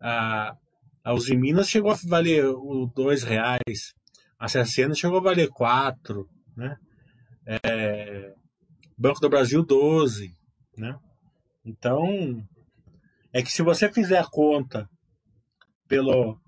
[0.00, 0.56] a,
[1.04, 3.94] a Usiminas chegou a valer o 2 reais,
[4.38, 6.76] a Cecena chegou a valer 4, né?
[7.44, 8.34] É,
[8.96, 10.34] Banco do Brasil 12,
[10.76, 10.98] né?
[11.64, 12.42] Então,
[13.32, 14.88] é que se você fizer a conta
[15.86, 16.38] pelo,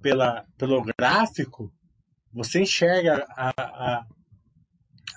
[0.00, 1.72] pela, pelo gráfico,
[2.32, 4.06] você enxerga a, a,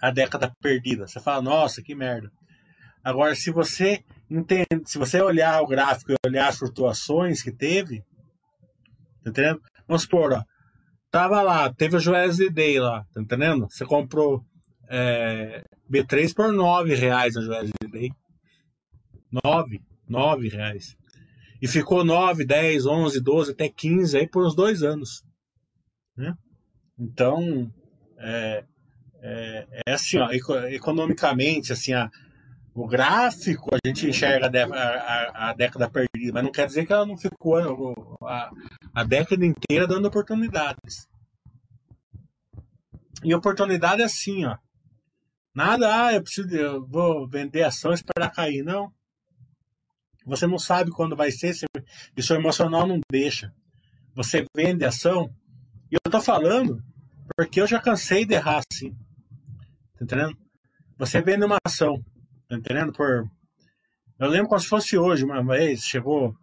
[0.02, 1.08] a década perdida.
[1.08, 2.32] Você fala, nossa, que merda.
[3.04, 8.02] Agora, se você entende, se você olhar o gráfico e olhar as flutuações que teve,
[9.24, 9.62] tá entendendo?
[9.88, 10.44] Vamos supor, ó,
[11.12, 13.68] tava lá, teve o Joesley Day lá, tá entendendo?
[13.70, 14.44] Você comprou
[14.90, 18.12] é, B3 por 9 reais no Joesley Day.
[19.44, 20.96] 9, 9 reais.
[21.62, 25.24] E ficou 9, 10, 11, 12, até 15 aí por uns dois anos.
[26.18, 26.34] Né?
[26.98, 27.72] Então,
[28.18, 28.64] é,
[29.22, 30.30] é, é assim, ó,
[30.70, 32.10] economicamente, assim, a,
[32.74, 36.94] o gráfico a gente enxerga a, a, a, década perdida, mas não quer dizer que
[36.94, 38.52] ela não ficou a,
[38.94, 41.08] a década inteira dando oportunidades.
[43.24, 44.58] E oportunidade é assim, ó.
[45.54, 48.92] Nada, ah, eu preciso, eu vou vender ações para cair, não.
[50.26, 53.54] Você não sabe quando vai ser, seu emocional não deixa.
[54.14, 55.34] Você vende ação,
[55.96, 56.84] e eu tô falando
[57.38, 58.92] porque eu já cansei de errar assim.
[59.98, 60.38] Tá entendendo?
[60.98, 62.04] Você vende uma ação,
[62.50, 62.92] tá entendendo?
[62.92, 63.26] Por...
[64.20, 66.36] Eu lembro como se fosse hoje, uma vez, chegou.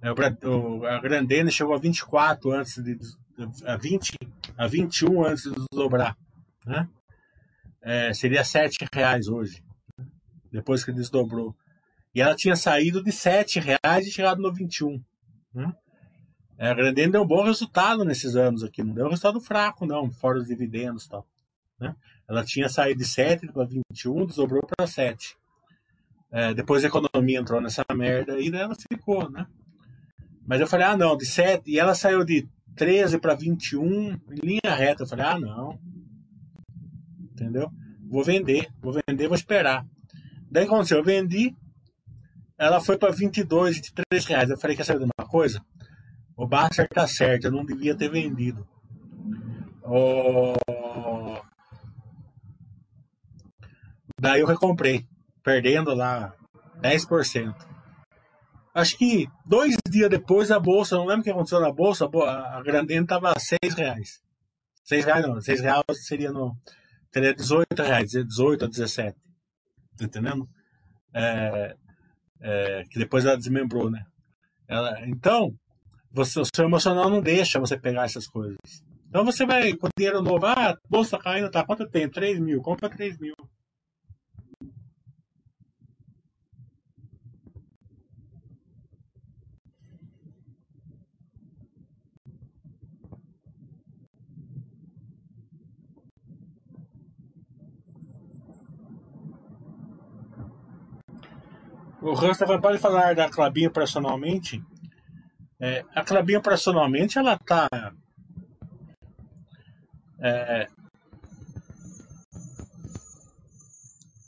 [0.00, 2.96] É, a Grandene chegou a 24 antes de.
[3.64, 4.16] a 20,
[4.56, 6.16] a 21 antes de desdobrar.
[6.64, 6.88] Né?
[7.82, 9.64] É, seria 7 reais hoje.
[10.50, 11.56] Depois que desdobrou.
[12.14, 15.02] E ela tinha saído de 7 reais e chegado no 21.
[15.54, 15.72] Né?
[16.58, 18.82] É, a Grandene deu um bom resultado nesses anos aqui.
[18.82, 21.26] Não deu um resultado fraco, não, fora os dividendos e tal.
[21.80, 21.94] Né?
[22.28, 25.36] Ela tinha saído de 7 para 21, desdobrou para 7.
[26.30, 29.46] É, depois a economia entrou nessa merda e ela ficou, né?
[30.46, 31.70] Mas eu falei, ah, não, de 7.
[31.70, 35.02] E ela saiu de 13 para 21 em linha reta.
[35.02, 35.78] Eu falei, ah, não.
[37.32, 37.70] Entendeu?
[38.08, 39.86] Vou vender, vou vender, vou esperar.
[40.50, 41.54] Daí aconteceu, eu vendi,
[42.58, 44.50] ela foi para 22, 23 reais.
[44.50, 45.64] Eu falei, quer saber de uma coisa?
[46.36, 48.66] O Basser tá certo, eu não devia ter vendido.
[49.84, 50.54] O
[54.22, 55.04] Daí eu recomprei,
[55.42, 56.32] perdendo lá
[56.80, 57.54] 10%.
[58.72, 62.62] Acho que dois dias depois a bolsa, não lembro o que aconteceu na bolsa, a
[62.62, 64.22] Grandene estava a 6 reais.
[64.84, 66.56] 6 reais não, 6 reais seria no.
[67.10, 69.18] Teria 18 reais, 18 a 17.
[69.98, 70.48] Tá entendendo?
[71.12, 71.76] É,
[72.40, 74.04] é, que depois ela desmembrou, né?
[74.68, 75.52] Ela, então,
[76.12, 78.58] você, o seu emocional não deixa você pegar essas coisas.
[79.08, 82.08] Então você vai com dinheiro novo, ah, bolsa caindo, tá, quanto tem?
[82.08, 83.34] 3 mil, compra 3 mil.
[102.00, 104.60] O Rasta pode falar da Clabinha operacionalmente?
[105.62, 107.68] É, a Clabinha operacionalmente ela tá
[110.18, 110.68] é,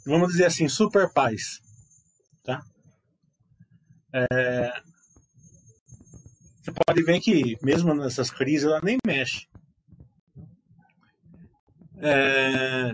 [0.07, 1.61] vamos dizer assim, super paz,
[2.45, 2.63] tá?
[4.13, 4.83] É,
[6.61, 9.49] você pode ver que mesmo nessas crises ela nem mexe.
[11.99, 12.93] É,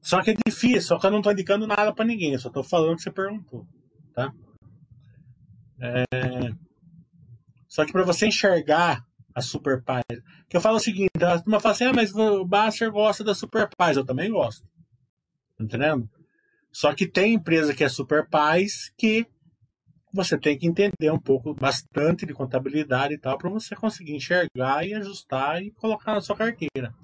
[0.00, 2.64] só que é difícil, só que eu não estou indicando nada para ninguém, só estou
[2.64, 3.66] falando que você perguntou
[4.16, 4.32] tá?
[5.78, 6.65] É...
[7.76, 9.04] Só que para você enxergar
[9.34, 10.02] a Super Paz,
[10.48, 13.34] que eu falo o seguinte, a turma fala assim, ah, mas o Basser gosta da
[13.34, 14.66] Super Paz, eu também gosto,
[15.58, 16.08] tá entendendo?
[16.72, 19.26] Só que tem empresa que é Super Paz que
[20.10, 24.86] você tem que entender um pouco, bastante de contabilidade e tal, para você conseguir enxergar
[24.86, 26.94] e ajustar e colocar na sua carteira.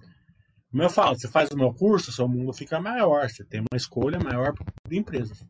[0.70, 3.76] Como eu falo, você faz o meu curso, seu mundo fica maior, você tem uma
[3.76, 4.54] escolha maior
[4.88, 5.44] de empresas.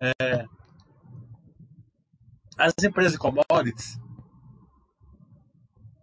[0.00, 0.46] É,
[2.58, 3.98] as empresas de commodities,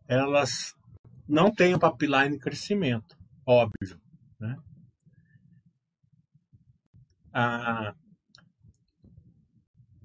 [0.08, 0.74] elas
[1.28, 4.00] não têm o pipeline de crescimento, óbvio.
[4.40, 4.56] Né?
[7.34, 7.94] A,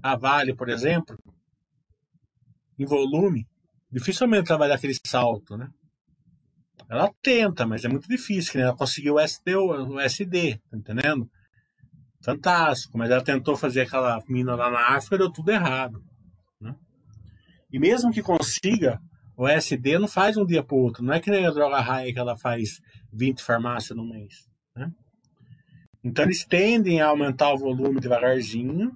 [0.03, 1.17] a Vale, por exemplo,
[2.79, 3.47] em volume,
[3.91, 5.71] dificilmente ela vai dar aquele salto, né?
[6.89, 8.67] Ela tenta, mas é muito difícil, né?
[8.67, 11.31] Ela conseguiu o SD, o SD, tá entendendo?
[12.23, 16.03] fantástico, mas ela tentou fazer aquela mina lá na África deu tudo errado.
[17.73, 19.01] E mesmo que consiga,
[19.37, 21.03] o SD não faz um dia para outro.
[21.05, 22.81] Não é que nem a droga raia que ela faz
[23.13, 24.35] 20 farmácias no mês.
[24.77, 24.91] Né?
[26.03, 28.93] Então eles tendem a aumentar o volume devagarzinho,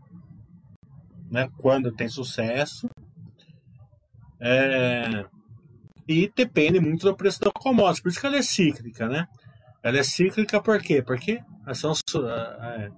[1.30, 2.88] né, quando tem sucesso.
[4.40, 5.24] É,
[6.06, 8.02] e depende muito do preço da commodity.
[8.02, 9.26] Por isso que ela é cíclica, né?
[9.82, 11.02] Ela é cíclica por quê?
[11.02, 11.40] Porque
[11.74, 12.90] são, é,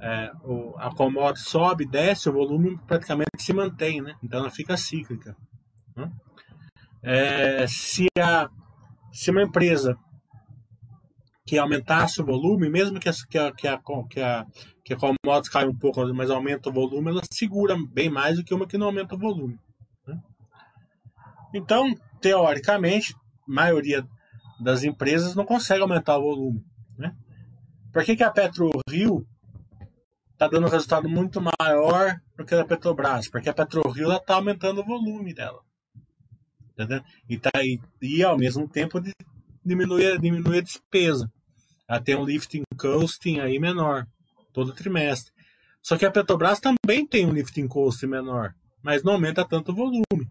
[0.00, 4.14] é, o, a commodity sobe, desce, o volume praticamente se mantém, né?
[4.22, 5.36] Então ela fica cíclica.
[5.96, 6.10] Né?
[7.02, 8.48] É, se, a,
[9.12, 9.96] se uma empresa
[11.46, 14.46] que aumentasse o volume, mesmo que a, que a, que a, que a,
[14.84, 18.44] que a commodity caia um pouco, mas aumenta o volume, ela segura bem mais do
[18.44, 19.58] que uma que não aumenta o volume.
[20.06, 20.20] Né?
[21.54, 23.18] Então, teoricamente, a
[23.52, 24.06] maioria
[24.60, 26.62] das empresas não consegue aumentar o volume.
[26.98, 27.14] Né?
[27.92, 29.26] Por que, que a PetroRio
[30.38, 34.80] está dando um resultado muito maior do que a Petrobras, porque a PetroRio está aumentando
[34.80, 35.60] o volume dela.
[36.70, 37.02] Entendeu?
[37.28, 39.02] E, tá, e, e ao mesmo tempo
[39.64, 41.28] diminui, diminui a despesa.
[41.88, 44.06] Ela tem um lifting costing aí menor,
[44.52, 45.32] todo trimestre.
[45.82, 49.74] Só que a Petrobras também tem um lifting cost menor, mas não aumenta tanto o
[49.74, 50.30] volume.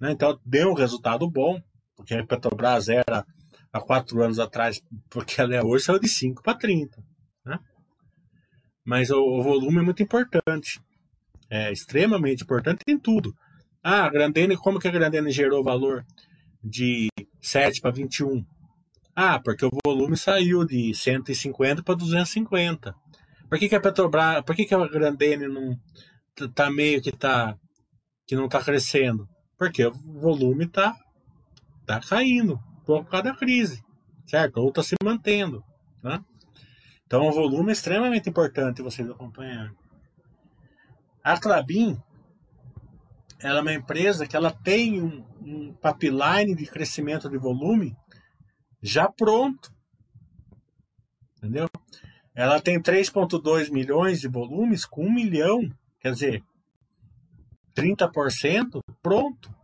[0.00, 0.12] Né?
[0.12, 1.60] Então deu um resultado bom,
[1.94, 3.26] porque a Petrobras era
[3.70, 4.80] há quatro anos atrás,
[5.10, 7.04] porque ela é hoje, saiu de 5 para 30.
[8.84, 10.80] Mas o, o volume é muito importante.
[11.48, 13.34] É extremamente importante em tudo.
[13.82, 16.04] Ah, a Grandene, como que a Grandene gerou valor
[16.62, 17.08] de
[17.40, 18.44] 7 para 21?
[19.14, 22.94] Ah, porque o volume saiu de 150 para 250.
[23.48, 25.78] Por que, que a Petrobras, por que, que a Grandene não
[26.54, 27.54] tá meio que tá
[28.26, 29.28] que não está crescendo?
[29.58, 30.96] Porque o volume tá
[31.84, 33.82] tá caindo por causa da crise,
[34.26, 34.56] certo?
[34.56, 35.62] Ou está se mantendo,
[36.02, 36.24] né?
[37.12, 39.76] Então, o volume é extremamente importante vocês acompanharem.
[41.22, 42.00] A Clabin,
[43.38, 47.94] ela é uma empresa que ela tem um, um pipeline de crescimento de volume
[48.80, 49.70] já pronto.
[51.36, 51.68] Entendeu?
[52.34, 55.70] Ela tem 3,2 milhões de volumes com 1 milhão,
[56.00, 56.42] quer dizer,
[57.76, 59.54] 30% pronto.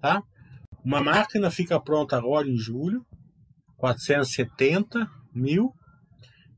[0.00, 0.22] Tá?
[0.82, 3.04] Uma máquina fica pronta agora em julho,
[3.76, 5.74] 470 mil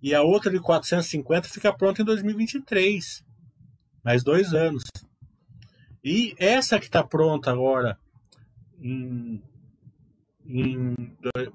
[0.03, 3.27] e a outra de 450 fica pronta em 2023.
[4.05, 4.85] Mais dois anos.
[6.03, 7.99] E essa que está pronta agora,
[8.81, 9.43] em,
[10.47, 10.95] em,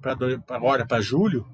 [0.01, 0.15] pra,
[0.49, 1.47] agora para julho,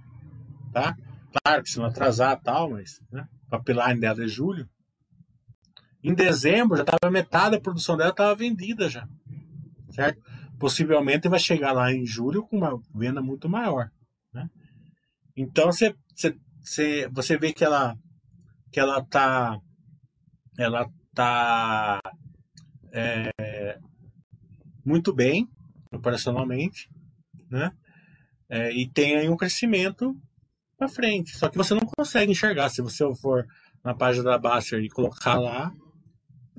[0.73, 0.97] tá?
[1.43, 4.67] Claro que se não atrasar tal, mas né, a dela é julho.
[6.03, 9.07] Em dezembro já estava metade da produção dela estava vendida já,
[9.91, 10.21] certo?
[10.57, 13.91] Possivelmente vai chegar lá em julho com uma venda muito maior,
[14.33, 14.49] né?
[15.35, 15.95] Então você,
[16.61, 17.95] você, você vê que ela
[18.71, 19.59] que ela tá
[20.57, 21.99] ela tá
[22.91, 23.79] é,
[24.85, 25.47] muito bem
[25.91, 26.89] operacionalmente,
[27.49, 27.71] né?
[28.49, 30.15] É, e tem aí um crescimento
[30.77, 31.37] para frente.
[31.37, 33.45] Só que você não consegue enxergar se você for
[33.83, 35.71] na página da Baster e colocar lá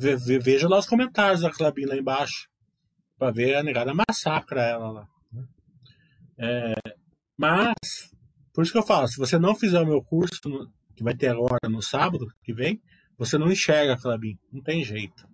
[0.01, 2.49] Ve, ve, veja lá os comentários da Clabin lá embaixo.
[3.19, 5.09] Pra ver a negada massacra ela lá.
[5.31, 5.45] Né?
[6.39, 6.75] É,
[7.39, 7.75] mas,
[8.53, 10.41] por isso que eu falo, se você não fizer o meu curso,
[10.95, 12.83] que vai ter agora no sábado que vem,
[13.17, 14.39] você não enxerga a Clabin.
[14.53, 15.29] Não tem jeito.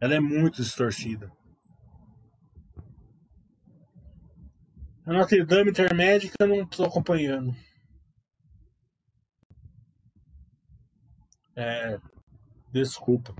[0.00, 1.30] Ela é muito distorcida.
[5.04, 7.54] A Notre Dame Intermédica eu não estou acompanhando.
[11.56, 11.98] É,
[12.72, 13.34] desculpa.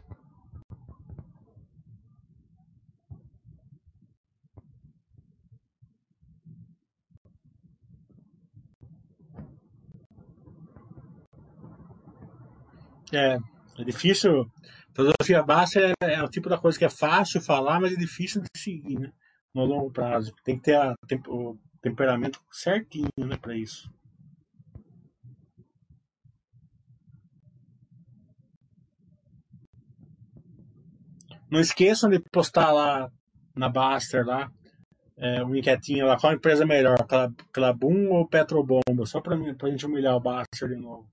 [13.13, 13.39] É,
[13.79, 14.51] é difícil.
[14.95, 18.43] Filosofia básica é, é, o tipo da coisa que é fácil falar, mas é difícil
[18.43, 19.13] de seguir, né?
[19.55, 20.35] No longo prazo.
[20.45, 20.95] Tem que ter a,
[21.29, 23.91] o temperamento certinho, né, para isso.
[31.51, 33.11] Não esqueçam de postar lá
[33.55, 34.51] na Baster lá
[35.19, 36.97] é, uma enquetinha lá, qual empresa é melhor,
[37.53, 41.09] Clabum ou Petrobomba, só para a gente humilhar o Baster de novo.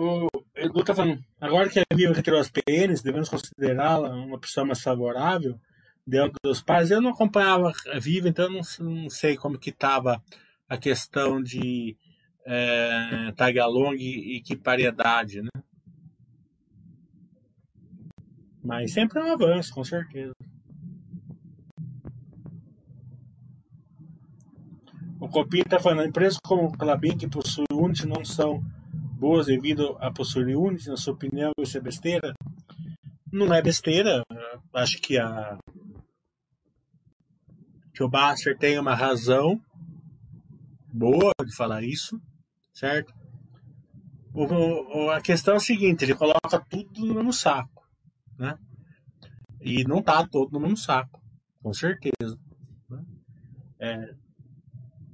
[0.00, 4.64] O Edu está falando, agora que a Viva retirou as PNs, devemos considerá-la uma pessoa
[4.64, 5.58] mais favorável
[6.06, 6.92] dentro dos pais.
[6.92, 10.22] Eu não acompanhava a Viva, então não, não sei como que estava
[10.68, 11.96] a questão de
[12.46, 15.50] é, tag along e equipariedade, né?
[18.62, 20.32] Mas sempre é um avanço, com certeza.
[25.18, 28.62] O Copinho está falando, empresas como a Clabin que possui Unity não são
[29.18, 32.32] boas devido a possuir Unity, na sua opinião, isso é besteira?
[33.32, 34.22] Não é besteira.
[34.72, 35.58] Acho que a
[37.92, 39.60] que o Baster tem uma razão
[40.86, 42.20] boa de falar isso,
[42.72, 43.12] certo?
[44.32, 47.84] O, a questão é a seguinte, ele coloca tudo no mesmo saco,
[48.38, 48.56] né?
[49.60, 51.20] E não tá todo no mesmo saco,
[51.60, 52.38] com certeza.
[52.88, 53.04] Né?
[53.80, 54.14] É,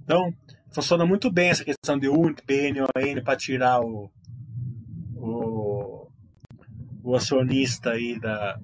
[0.03, 0.31] então,
[0.75, 4.11] funciona muito bem essa questão de UNT, PN, ON para tirar o,
[5.15, 6.09] o,
[7.03, 8.59] o acionista aí da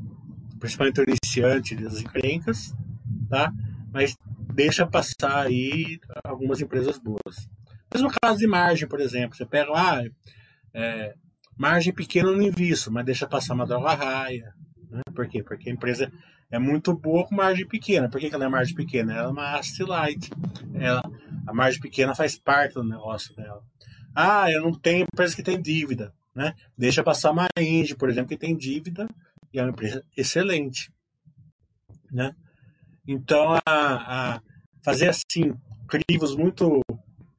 [0.59, 2.75] principalmente o iniciante das encrencas,
[3.31, 3.51] tá?
[3.91, 4.15] Mas
[4.53, 7.49] deixa passar aí algumas empresas boas.
[7.93, 10.03] Mesmo caso de margem, por exemplo, você pega lá,
[10.75, 11.15] é,
[11.57, 14.53] margem pequena não invisto, mas deixa passar uma droga raia.
[14.91, 15.01] Né?
[15.15, 15.43] Por quê?
[15.43, 16.13] Porque a empresa
[16.51, 18.09] é muito boa com margem pequena.
[18.09, 19.15] Por que, que ela é margem pequena?
[19.15, 20.31] Ela é uma asset light.
[20.75, 21.03] Ela,
[21.47, 23.63] a margem pequena faz parte do negócio dela.
[24.15, 26.13] Ah, eu não tenho empresa que tem dívida.
[26.35, 26.55] Né?
[26.77, 29.09] Deixa passar uma Engie, por exemplo, que tem dívida
[29.53, 30.93] e é uma empresa excelente.
[32.11, 32.35] Né?
[33.07, 34.43] Então, a, a
[34.83, 35.55] fazer assim,
[35.89, 36.81] crivos muito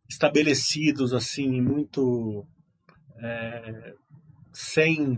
[0.10, 2.46] estabelecidos, assim, muito
[3.18, 3.94] é,
[4.52, 5.18] sem,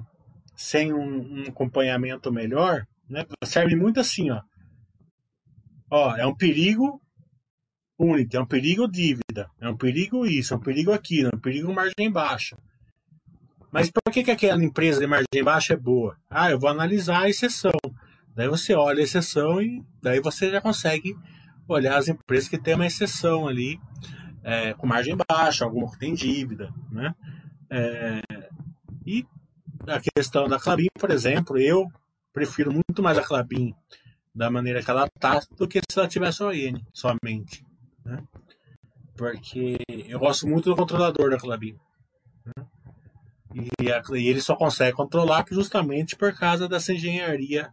[0.56, 3.26] sem um, um acompanhamento melhor, né?
[3.44, 4.42] Serve muito assim, ó.
[5.90, 7.02] Ó, é um perigo
[8.32, 11.74] é um perigo dívida, é um perigo isso, é um perigo aquilo, é um perigo
[11.74, 12.58] margem baixa.
[13.72, 16.16] Mas por que, que aquela empresa de margem baixa é boa?
[16.30, 17.72] Ah, eu vou analisar a exceção.
[18.36, 21.16] Daí você olha a exceção e daí você já consegue
[21.68, 23.80] olhar as empresas que têm uma exceção ali,
[24.44, 27.16] é, com margem baixa, alguma que tem dívida, né?
[27.70, 28.22] É,
[29.06, 29.26] e
[29.88, 31.92] a questão da Clabin, por exemplo, eu
[32.34, 33.74] prefiro muito mais a Clabin
[34.34, 37.64] da maneira que ela está do que se ela tivesse ON somente.
[38.06, 38.24] Né?
[39.16, 39.78] Porque
[40.08, 41.78] eu gosto muito do controlador da Clabin.
[42.46, 42.66] Né?
[43.80, 47.72] E, a, e, ele só consegue controlar justamente por causa dessa engenharia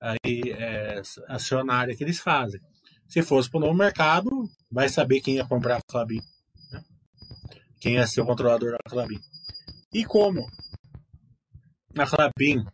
[0.00, 2.60] aí, é, acionária que eles fazem.
[3.06, 4.30] Se fosse para o novo mercado,
[4.70, 6.20] vai saber quem ia comprar a Clabin.
[6.72, 6.82] Né?
[7.80, 9.20] Quem ia ser o controlador da Clabin.
[9.92, 10.46] E como
[11.94, 12.64] na Clabin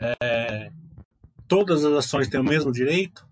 [0.00, 0.70] é,
[1.46, 3.26] todas as ações têm o mesmo direito,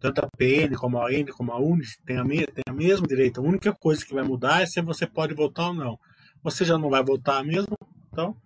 [0.00, 3.40] tanto a PN como a N como a UNIS tem, a tem o mesmo direito.
[3.40, 5.98] A única coisa que vai mudar é se você pode votar ou não.
[6.42, 7.76] Você já não vai votar mesmo,
[8.12, 8.36] Então,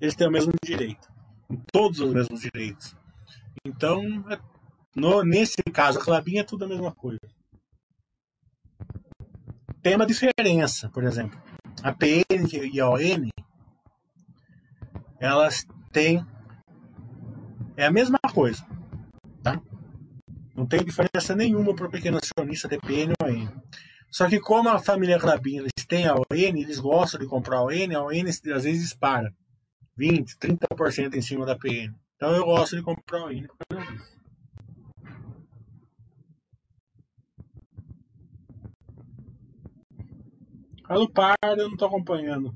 [0.00, 1.08] eles têm o mesmo direito.
[1.72, 2.96] Todos os mesmos direitos.
[3.64, 4.38] Então, é,
[4.94, 7.20] no, nesse caso, a Clabin é tudo a mesma coisa.
[9.82, 11.40] Tem uma diferença, por exemplo.
[11.82, 13.28] A PN e a ON,
[15.18, 16.24] elas têm.
[17.76, 18.64] É a mesma coisa.
[20.54, 23.48] Não tem diferença nenhuma para o pequeno acionista ter PN ou ON.
[24.10, 27.64] Só que como a família Clabin eles têm a ON, eles gostam de comprar a
[27.64, 29.34] ON, a ON às vezes dispara
[29.96, 31.92] 20, 30% em cima da PN.
[32.14, 33.56] Então eu gosto de comprar a ON por
[40.86, 42.54] causa Pardo, eu não estou acompanhando.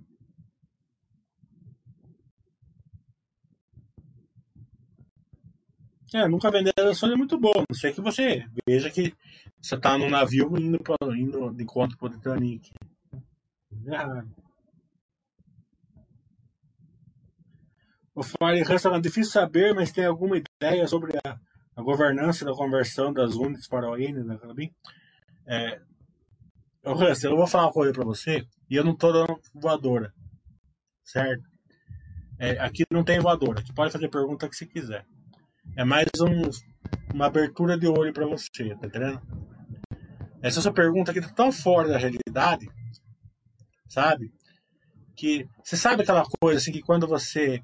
[6.15, 7.53] É, nunca vender ações é muito bom.
[7.69, 9.15] Não sei que você veja que
[9.61, 12.71] você está num navio indo, pra, indo de encontro para o Titanic.
[13.87, 14.29] É errado.
[18.15, 21.39] O Fire é difícil saber, mas tem alguma ideia sobre a,
[21.77, 24.75] a governança da conversão das unidades para o N da Calabim?
[25.47, 25.81] É,
[26.83, 30.13] eu vou falar uma coisa para você e eu não tô dando voadora,
[31.05, 31.45] certo?
[32.39, 35.07] É, aqui não tem voadora, aqui pode fazer pergunta que você quiser.
[35.79, 36.51] É mais um,
[37.15, 39.23] uma abertura de olho para você, tá entendendo?
[40.43, 42.69] Essa sua pergunta aqui tá tão fora da realidade,
[43.89, 44.33] sabe?
[45.17, 47.63] Que você sabe aquela coisa assim que quando você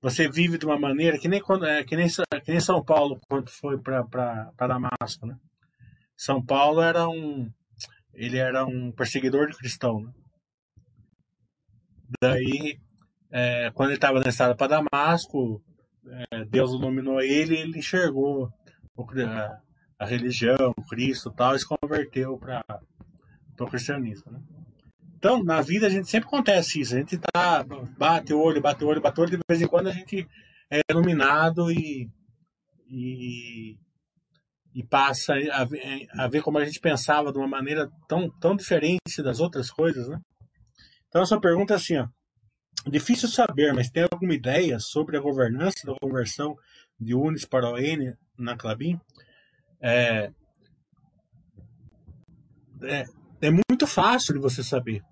[0.00, 3.18] você vive de uma maneira que nem quando é que nem, que nem São Paulo
[3.28, 5.36] quando foi para Damasco, né?
[6.16, 7.50] São Paulo era um
[8.14, 10.02] ele era um perseguidor de cristão.
[10.02, 10.12] Né?
[12.22, 12.78] Daí,
[13.28, 15.60] é, quando ele estava na estrada para Damasco,
[16.30, 18.52] é, Deus iluminou ele ele enxergou
[18.98, 19.58] a,
[19.98, 22.64] a, religião, o Cristo tal, e se converteu para
[23.60, 24.32] o cristianismo.
[24.32, 24.40] Né?
[25.16, 26.94] Então, na vida a gente sempre acontece isso.
[26.94, 27.64] A gente tá,
[27.98, 30.26] bate o olho, bate o olho, bate o olho, de vez em quando a gente
[30.70, 32.08] é iluminado e,
[32.88, 33.76] e
[34.76, 38.54] e passa a ver, a ver, como a gente pensava de uma maneira tão, tão
[38.54, 40.20] diferente das outras coisas, né?
[41.08, 42.06] Então, essa pergunta é assim, ó.
[42.84, 46.56] Difícil saber, mas tem alguma ideia sobre a governança da conversão
[47.00, 49.00] de UNIS para o N na Clabin?
[49.80, 50.30] É,
[52.82, 53.04] é,
[53.40, 55.02] é, muito fácil de você saber.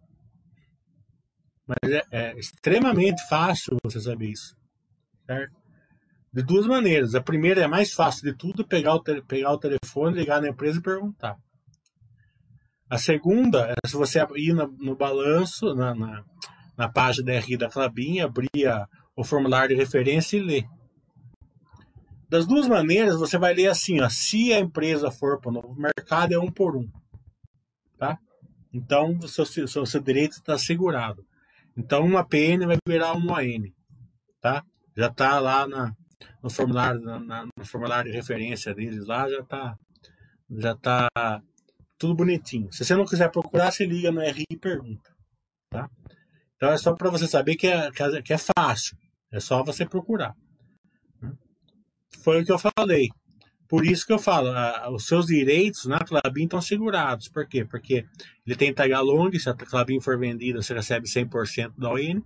[1.67, 4.57] Mas é, é extremamente fácil você saber isso.
[5.27, 5.57] Certo?
[6.33, 7.15] De duas maneiras.
[7.15, 10.79] A primeira é mais fácil de tudo, pegar o, pegar o telefone, ligar na empresa
[10.79, 11.37] e perguntar.
[12.89, 16.25] A segunda é se você ir no, no balanço, na, na,
[16.77, 20.65] na, página RI da Clabin, abrir a, o formulário de referência e ler.
[22.29, 25.75] Das duas maneiras, você vai ler assim, ó, se a empresa for para o novo
[25.75, 26.89] mercado, é um por um.
[27.99, 28.19] Tá?
[28.73, 31.25] Então, o seu, seu, seu direito está assegurado.
[31.77, 33.71] Então, uma PN vai virar uma AN.
[34.41, 34.65] Tá?
[34.97, 35.93] Já está lá na,
[36.43, 39.79] no formulário, na, no formulário de referência deles lá, já tá,
[40.51, 41.09] já tá
[41.99, 42.73] tudo bonitinho.
[42.73, 45.11] Se você não quiser procurar, se liga no RI e pergunta.
[45.71, 45.89] Tá?
[46.57, 47.91] Então é só para você saber que é,
[48.23, 48.97] que é fácil.
[49.33, 50.35] É só você procurar.
[52.23, 53.09] Foi o que eu falei.
[53.69, 57.29] Por isso que eu falo, a, os seus direitos na Clabin estão segurados.
[57.29, 57.65] Por quê?
[57.65, 58.07] Porque
[58.47, 62.23] ele tem tag long, se a Clabin for vendida, você recebe 100% da ON.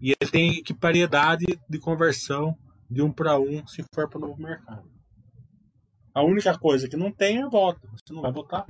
[0.00, 2.56] E ele tem equipariedade de conversão
[2.90, 4.90] de um para um se for para o novo mercado.
[6.14, 7.80] A única coisa que não tem é voto.
[7.90, 8.66] Você não vai votar.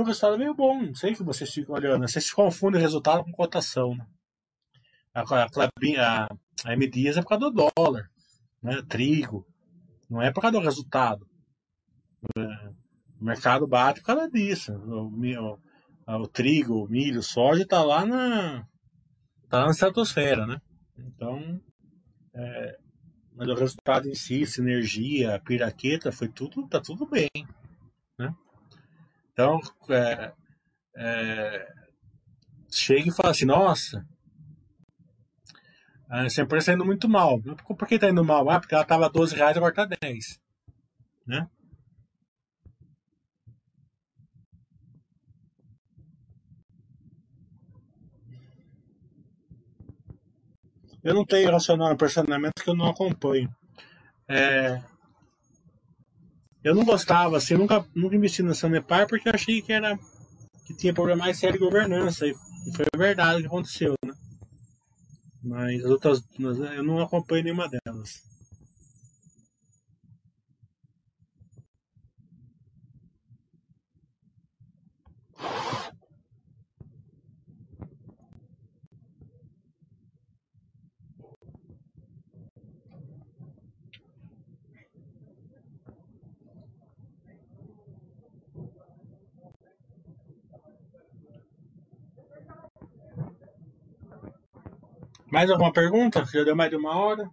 [0.00, 0.82] O resultado é meio bom.
[0.82, 2.06] Não sei que vocês ficam olhando.
[2.06, 3.94] Vocês confundem resultado com cotação.
[3.94, 4.06] Né?
[5.14, 6.28] A, Clabinha, a,
[6.64, 8.08] a M Dias é por causa do dólar.
[8.62, 8.82] Né?
[8.88, 9.46] Trigo.
[10.08, 11.26] Não é por causa do resultado.
[12.36, 12.42] É,
[13.20, 14.72] o mercado bate por causa disso.
[14.72, 15.58] O, o,
[16.22, 18.64] o trigo, o milho, o soja está lá na.
[19.48, 20.60] tá na estratosfera, né?
[20.98, 21.60] Então.
[22.34, 22.78] É,
[23.34, 27.30] mas o resultado em si, sinergia, piraqueta, foi tudo, tá tudo bem?
[29.40, 29.58] Então,
[29.88, 30.32] é,
[30.96, 31.68] é,
[32.70, 34.06] chega e fala assim, nossa,
[36.10, 37.40] essa empresa está indo muito mal.
[37.40, 38.50] Por que está indo mal?
[38.50, 40.38] Ah, porque ela estava 12 reais, agora está 10.
[41.26, 41.48] Né?
[51.02, 53.50] Eu não tenho racional personalmente que eu não acompanho.
[54.28, 54.82] É,
[56.62, 59.98] eu não gostava, assim, nunca, nunca investi na Sanepar porque eu achei que era
[60.66, 62.26] que tinha problema mais sério de governança.
[62.26, 62.34] E,
[62.74, 64.14] foi verdade o que aconteceu, né?
[65.42, 68.22] Mas as outras, eu não acompanho nenhuma delas.
[95.30, 96.24] Mais alguma pergunta?
[96.26, 97.30] Já deu mais de uma hora?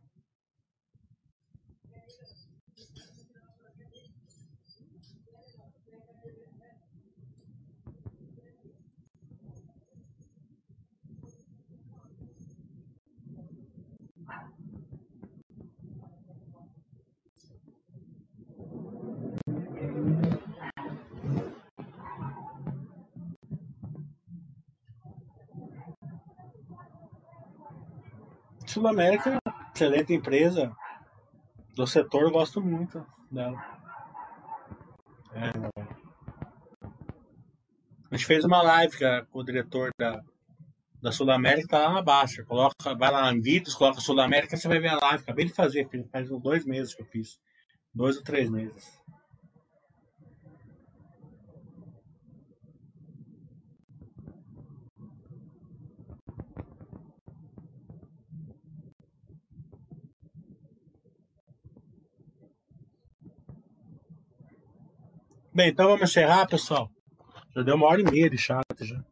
[28.78, 29.40] Sul América,
[29.74, 30.72] excelente empresa
[31.76, 33.58] do setor, gosto muito dela.
[35.34, 35.50] É,
[38.12, 38.96] a gente fez uma live
[39.32, 40.22] com o diretor da,
[41.02, 42.44] da Sul América, tá lá na Baixa.
[42.44, 45.24] Coloca, vai lá em vídeos, coloca Sul América, você vai ver a live.
[45.24, 47.40] Acabei de fazer, faz uns dois meses que eu fiz.
[47.92, 49.02] Dois ou três meses.
[65.58, 66.88] Bem, então vamos encerrar, pessoal.
[67.56, 69.04] Já deu uma hora e meia de chat já.